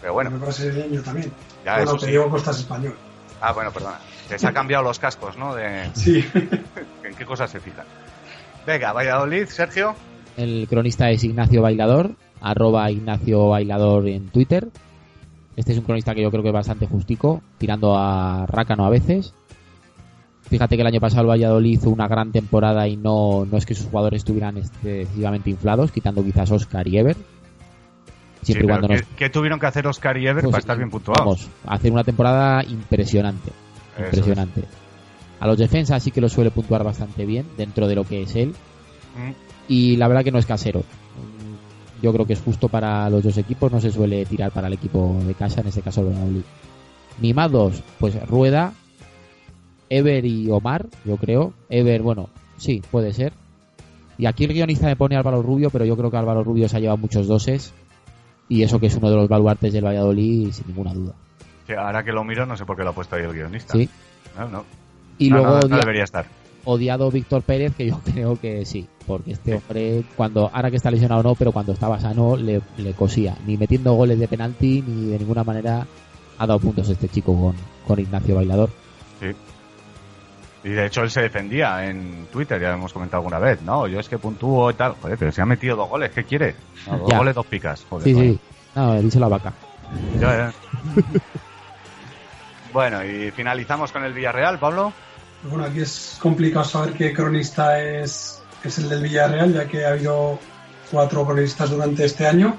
Pero 0.00 0.12
bueno, 0.14 0.30
Me 0.30 0.38
parece 0.38 0.66
brasileño 0.70 1.02
también. 1.02 1.32
ya 1.64 1.74
bueno, 1.76 1.90
eso 1.90 1.94
que 1.98 2.04
sí. 2.06 2.10
Diego 2.10 2.30
Costa 2.30 2.50
es 2.52 2.58
español. 2.60 2.96
Ah, 3.40 3.52
bueno, 3.52 3.70
perdona. 3.72 3.98
Que 4.28 4.38
se 4.38 4.46
ha 4.46 4.52
cambiado 4.52 4.82
los 4.84 4.98
cascos, 4.98 5.36
¿no? 5.36 5.54
De, 5.54 5.90
Sí. 5.94 6.24
¿En 7.04 7.14
qué 7.16 7.24
cosas 7.24 7.50
se 7.50 7.60
fijan? 7.60 7.84
Venga, 8.66 8.92
Valladolid, 8.92 9.46
Sergio. 9.46 9.94
El 10.36 10.66
cronista 10.68 11.10
es 11.10 11.22
Ignacio 11.24 11.62
Bailador, 11.62 12.10
arroba 12.40 12.90
Ignacio 12.90 13.48
Bailador 13.48 14.08
en 14.08 14.28
Twitter. 14.28 14.68
Este 15.56 15.72
es 15.72 15.78
un 15.78 15.84
cronista 15.84 16.14
que 16.14 16.22
yo 16.22 16.30
creo 16.30 16.42
que 16.42 16.48
es 16.50 16.54
bastante 16.54 16.86
justico, 16.86 17.40
tirando 17.58 17.96
a 17.96 18.44
rácano 18.46 18.84
a 18.84 18.90
veces. 18.90 19.32
Fíjate 20.48 20.76
que 20.76 20.82
el 20.82 20.86
año 20.86 21.00
pasado 21.00 21.22
el 21.22 21.28
Valladolid 21.28 21.72
hizo 21.72 21.90
una 21.90 22.06
gran 22.06 22.30
temporada 22.30 22.86
y 22.86 22.96
no, 22.96 23.44
no 23.44 23.56
es 23.58 23.66
que 23.66 23.74
sus 23.74 23.86
jugadores 23.86 24.18
estuvieran 24.20 24.56
excesivamente 24.56 25.50
inflados, 25.50 25.90
quitando 25.90 26.22
quizás 26.22 26.50
Oscar 26.52 26.86
y 26.86 26.98
Ever. 26.98 27.16
Siempre 28.42 28.62
Sí, 28.64 28.68
cuando 28.68 28.88
nos 28.88 29.02
¿qué, 29.02 29.06
qué 29.16 29.30
tuvieron 29.30 29.58
que 29.58 29.66
hacer 29.66 29.86
Oscar 29.88 30.16
y 30.18 30.28
Ever 30.28 30.42
Pues, 30.44 30.52
para 30.52 30.60
estar 30.60 30.76
bien 30.76 30.90
puntuados? 30.90 31.24
Vamos, 31.24 31.48
hacer 31.66 31.90
una 31.90 32.04
temporada 32.04 32.62
impresionante. 32.62 33.50
Impresionante. 33.98 34.62
A 35.40 35.46
los 35.48 35.58
defensas 35.58 36.02
sí 36.02 36.12
que 36.12 36.20
lo 36.20 36.28
suele 36.28 36.50
puntuar 36.52 36.84
bastante 36.84 37.26
bien 37.26 37.46
dentro 37.56 37.88
de 37.88 37.96
lo 37.96 38.04
que 38.04 38.22
es 38.22 38.36
él. 38.36 38.50
Mm, 39.16 39.32
Y 39.68 39.96
la 39.96 40.06
verdad 40.06 40.22
que 40.22 40.30
no 40.30 40.38
es 40.38 40.46
casero. 40.46 40.80
Mm, 40.80 42.02
Yo 42.02 42.12
creo 42.12 42.24
que 42.26 42.34
es 42.34 42.40
justo 42.40 42.68
para 42.68 43.10
los 43.10 43.24
dos 43.24 43.36
equipos. 43.36 43.72
No 43.72 43.80
se 43.80 43.90
suele 43.90 44.24
tirar 44.26 44.52
para 44.52 44.68
el 44.68 44.74
equipo 44.74 45.16
de 45.26 45.34
casa, 45.34 45.60
en 45.60 45.66
este 45.66 45.82
caso 45.82 46.02
el 46.02 46.08
Valladolid. 46.08 46.42
Mimados, 47.18 47.82
pues 47.98 48.14
Rueda, 48.28 48.74
Ever 49.88 50.24
y 50.24 50.50
Omar, 50.50 50.86
yo 51.04 51.16
creo. 51.16 51.52
Ever, 51.68 52.02
bueno, 52.02 52.28
sí, 52.56 52.82
puede 52.90 53.12
ser. 53.12 53.32
Y 54.18 54.26
aquí 54.26 54.44
el 54.44 54.52
guionista 54.54 54.86
me 54.86 54.96
pone 54.96 55.16
Álvaro 55.16 55.42
Rubio, 55.42 55.70
pero 55.70 55.84
yo 55.84 55.96
creo 55.96 56.10
que 56.10 56.16
Álvaro 56.16 56.42
Rubio 56.42 56.68
se 56.68 56.76
ha 56.76 56.80
llevado 56.80 56.96
muchos 56.98 57.26
doses. 57.26 57.72
Y 58.48 58.62
eso 58.62 58.78
que 58.78 58.86
es 58.86 58.94
uno 58.96 59.10
de 59.10 59.16
los 59.16 59.28
baluartes 59.28 59.72
del 59.72 59.84
Valladolid, 59.84 60.50
sin 60.52 60.66
ninguna 60.68 60.94
duda. 60.94 61.12
que 61.66 61.74
ahora 61.76 62.02
que 62.04 62.12
lo 62.12 62.24
miro, 62.24 62.46
no 62.46 62.56
sé 62.56 62.64
por 62.64 62.76
qué 62.76 62.84
lo 62.84 62.90
ha 62.90 62.94
puesto 62.94 63.16
ahí 63.16 63.22
el 63.24 63.32
guionista. 63.32 63.72
Sí. 63.74 63.88
No, 64.38 64.48
no. 64.48 64.64
Y 65.18 65.30
No, 65.30 65.38
luego 65.38 65.60
no, 65.68 65.76
debería 65.78 66.04
estar. 66.04 66.26
odiado 66.64 67.10
Víctor 67.10 67.42
Pérez, 67.42 67.74
que 67.76 67.86
yo 67.88 68.00
creo 68.12 68.38
que 68.40 68.64
sí, 68.64 68.86
porque 69.06 69.32
este 69.32 69.54
hombre, 69.56 70.04
cuando 70.16 70.50
ahora 70.52 70.70
que 70.70 70.76
está 70.76 70.90
lesionado 70.90 71.22
no, 71.22 71.34
pero 71.34 71.52
cuando 71.52 71.72
estaba 71.72 71.98
sano 72.00 72.36
le, 72.36 72.60
le 72.78 72.92
cosía, 72.92 73.36
ni 73.46 73.56
metiendo 73.56 73.94
goles 73.94 74.18
de 74.18 74.28
penalti, 74.28 74.82
ni 74.86 75.06
de 75.10 75.18
ninguna 75.18 75.42
manera 75.44 75.86
ha 76.38 76.46
dado 76.46 76.60
puntos 76.60 76.88
este 76.88 77.08
chico 77.08 77.34
con, 77.38 77.54
con 77.86 77.98
Ignacio 77.98 78.34
Bailador. 78.36 78.70
Sí. 79.20 79.26
Y 80.66 80.70
de 80.70 80.86
hecho 80.86 81.02
él 81.02 81.10
se 81.12 81.22
defendía 81.22 81.86
en 81.88 82.26
Twitter, 82.32 82.60
ya 82.60 82.72
hemos 82.74 82.92
comentado 82.92 83.18
alguna 83.20 83.38
vez, 83.38 83.62
¿no? 83.62 83.86
Yo 83.86 84.00
es 84.00 84.08
que 84.08 84.18
puntúo 84.18 84.68
y 84.72 84.74
tal. 84.74 84.94
Joder, 85.00 85.16
pero 85.16 85.30
se 85.30 85.40
ha 85.40 85.46
metido 85.46 85.76
dos 85.76 85.88
goles, 85.88 86.10
¿qué 86.10 86.24
quiere? 86.24 86.56
No, 86.88 86.98
dos 86.98 87.08
Ya. 87.08 87.18
goles, 87.18 87.34
dos 87.36 87.46
picas. 87.46 87.86
Joder, 87.88 88.04
Sí, 88.04 88.12
joder. 88.14 88.30
sí, 88.32 88.40
no, 88.74 89.00
dice 89.00 89.20
la 89.20 89.28
vaca. 89.28 89.52
Ya, 90.20 90.36
ya. 90.36 90.52
bueno, 92.72 93.04
y 93.04 93.30
finalizamos 93.30 93.92
con 93.92 94.02
el 94.02 94.12
Villarreal, 94.12 94.58
Pablo. 94.58 94.92
Bueno, 95.44 95.64
aquí 95.66 95.80
es 95.80 96.18
complicado 96.20 96.64
saber 96.64 96.94
qué 96.94 97.12
cronista 97.12 97.78
es, 97.80 98.42
es 98.64 98.78
el 98.78 98.88
del 98.88 99.02
Villarreal, 99.02 99.52
ya 99.54 99.66
que 99.68 99.84
ha 99.86 99.90
habido 99.90 100.38
cuatro 100.90 101.24
cronistas 101.24 101.70
durante 101.70 102.04
este 102.04 102.26
año. 102.26 102.56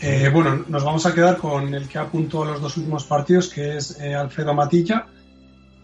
Eh, 0.00 0.30
bueno, 0.32 0.64
nos 0.68 0.84
vamos 0.84 1.04
a 1.06 1.12
quedar 1.14 1.36
con 1.38 1.74
el 1.74 1.88
que 1.88 1.98
ha 1.98 2.06
puntuado 2.06 2.52
los 2.52 2.60
dos 2.62 2.76
últimos 2.76 3.04
partidos, 3.04 3.48
que 3.48 3.76
es 3.78 3.98
eh, 4.00 4.14
Alfredo 4.14 4.54
Matilla. 4.54 5.06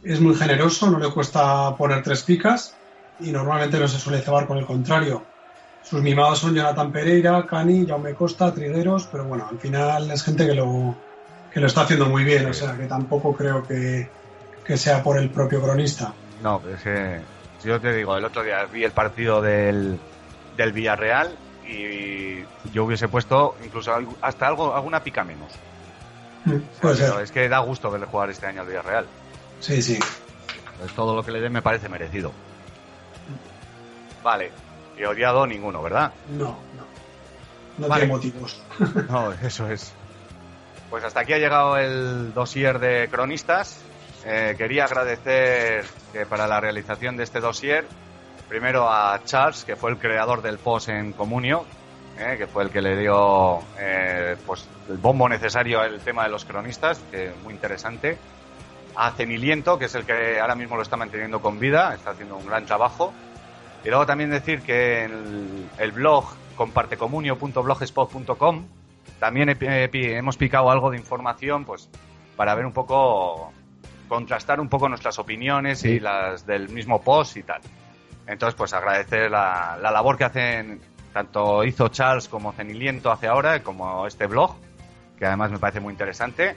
Es 0.02 0.20
muy 0.20 0.34
generoso, 0.34 0.90
no 0.90 0.98
le 0.98 1.10
cuesta 1.10 1.74
poner 1.76 2.02
tres 2.02 2.22
picas 2.22 2.74
y 3.20 3.30
normalmente 3.32 3.78
no 3.78 3.86
se 3.86 3.98
suele 3.98 4.20
cebar 4.20 4.46
con 4.46 4.56
el 4.58 4.64
contrario. 4.66 5.22
Sus 5.82 6.02
mimados 6.02 6.38
son 6.38 6.54
Jonathan 6.54 6.92
Pereira, 6.92 7.46
Cani, 7.46 7.86
Jaume 7.86 8.14
Costa, 8.14 8.52
Trigueros, 8.52 9.08
pero 9.10 9.24
bueno, 9.24 9.46
al 9.50 9.58
final 9.58 10.10
es 10.10 10.22
gente 10.22 10.46
que 10.46 10.54
lo, 10.54 10.94
que 11.52 11.60
lo 11.60 11.66
está 11.66 11.82
haciendo 11.82 12.06
muy 12.06 12.24
bien, 12.24 12.46
o 12.46 12.54
sea 12.54 12.76
que 12.76 12.86
tampoco 12.86 13.34
creo 13.34 13.62
que, 13.62 14.08
que 14.64 14.76
sea 14.76 15.02
por 15.02 15.18
el 15.18 15.30
propio 15.30 15.62
cronista. 15.62 16.12
No, 16.42 16.60
es 16.74 16.82
que 16.82 17.20
yo 17.64 17.80
te 17.80 17.92
digo, 17.94 18.16
el 18.16 18.24
otro 18.24 18.42
día 18.42 18.64
vi 18.66 18.84
el 18.84 18.92
partido 18.92 19.42
del, 19.42 19.98
del 20.56 20.72
Villarreal 20.72 21.30
y 21.66 22.40
yo 22.72 22.84
hubiese 22.84 23.08
puesto 23.08 23.56
incluso 23.64 23.92
hasta 24.22 24.46
algo 24.46 24.74
alguna 24.74 25.02
pica 25.02 25.24
menos. 25.24 25.52
Mm, 26.44 26.56
Puede 26.80 26.96
Pero 26.96 27.14
ser. 27.14 27.22
es 27.22 27.32
que 27.32 27.48
da 27.48 27.58
gusto 27.58 27.90
verle 27.90 28.06
jugar 28.06 28.30
este 28.30 28.46
año 28.46 28.62
al 28.62 28.66
Villarreal. 28.66 29.06
Sí, 29.61 29.83
sí. 29.83 29.99
Pues 30.79 30.92
todo 30.92 31.14
lo 31.14 31.23
que 31.23 31.31
le 31.33 31.40
dé 31.40 31.51
me 31.51 31.62
parece 31.62 31.88
merecido. 31.88 32.33
Vale. 34.23 34.51
Y 34.99 35.05
odiado 35.05 35.46
ninguno, 35.46 35.83
¿verdad? 35.83 36.12
No, 36.31 36.59
no. 36.77 36.90
No 37.79 37.88
Vale. 37.88 38.03
tiene 38.03 38.14
motivos. 38.14 38.61
No, 39.09 39.33
eso 39.33 39.70
es. 39.70 39.92
Pues 40.90 41.05
hasta 41.05 41.20
aquí 41.20 41.33
ha 41.33 41.38
llegado 41.38 41.77
el 41.77 42.35
dossier 42.35 42.79
de 42.79 43.09
cronistas. 43.11 43.81
Eh, 44.25 44.55
quería 44.59 44.85
agradecer 44.85 45.85
que 46.12 46.27
para 46.27 46.46
la 46.46 46.61
realización 46.61 47.16
de 47.16 47.25
este 47.25 47.40
dossier, 47.40 47.87
primero 48.49 48.90
a 48.90 49.20
Charles, 49.25 49.64
que 49.64 49.77
fue 49.77 49.90
el 49.92 49.99
creador 49.99 50.42
del 50.42 50.59
post 50.59 50.88
en 50.88 51.12
Comunio, 51.12 51.64
eh, 52.18 52.35
que 52.37 52.46
fue 52.46 52.64
el 52.64 52.70
que 52.70 52.83
le 52.83 52.99
dio 52.99 53.61
eh, 53.79 54.37
pues, 54.44 54.66
el 54.90 54.99
bombo 54.99 55.29
necesario 55.29 55.81
al 55.81 56.01
tema 56.01 56.25
de 56.25 56.31
los 56.31 56.44
cronistas, 56.44 57.01
que 57.11 57.33
muy 57.42 57.55
interesante. 57.55 58.18
A 59.02 59.12
Ceniliento, 59.12 59.78
que 59.78 59.86
es 59.86 59.94
el 59.94 60.04
que 60.04 60.38
ahora 60.40 60.54
mismo 60.54 60.76
lo 60.76 60.82
está 60.82 60.96
manteniendo 60.96 61.40
con 61.40 61.58
vida, 61.58 61.94
está 61.94 62.10
haciendo 62.10 62.36
un 62.36 62.46
gran 62.46 62.66
trabajo. 62.66 63.12
Y 63.84 63.88
luego 63.88 64.04
también 64.04 64.30
decir 64.30 64.60
que 64.62 65.04
el, 65.04 65.68
el 65.78 65.92
blog 65.92 66.26
compartecomunio.blogspot.com 66.56 68.66
también 69.18 69.48
he- 69.50 69.88
hemos 70.16 70.36
picado 70.36 70.70
algo 70.70 70.90
de 70.90 70.98
información 70.98 71.64
pues 71.64 71.88
para 72.36 72.54
ver 72.54 72.66
un 72.66 72.72
poco, 72.72 73.52
contrastar 74.08 74.60
un 74.60 74.68
poco 74.68 74.88
nuestras 74.88 75.18
opiniones 75.18 75.80
Sí. 75.80 75.90
y 75.92 76.00
las 76.00 76.46
del 76.46 76.68
mismo 76.68 77.02
post 77.02 77.36
y 77.36 77.42
tal. 77.42 77.60
Entonces, 78.26 78.54
pues 78.54 78.72
agradecer 78.72 79.30
la, 79.30 79.78
la 79.80 79.90
labor 79.90 80.16
que 80.16 80.24
hacen, 80.24 80.80
tanto 81.12 81.64
hizo 81.64 81.88
Charles 81.88 82.28
como 82.28 82.52
Ceniliento 82.52 83.10
hace 83.10 83.26
ahora, 83.26 83.62
como 83.62 84.06
este 84.06 84.26
blog, 84.26 84.56
que 85.18 85.26
además 85.26 85.50
me 85.50 85.58
parece 85.58 85.80
muy 85.80 85.92
interesante. 85.92 86.56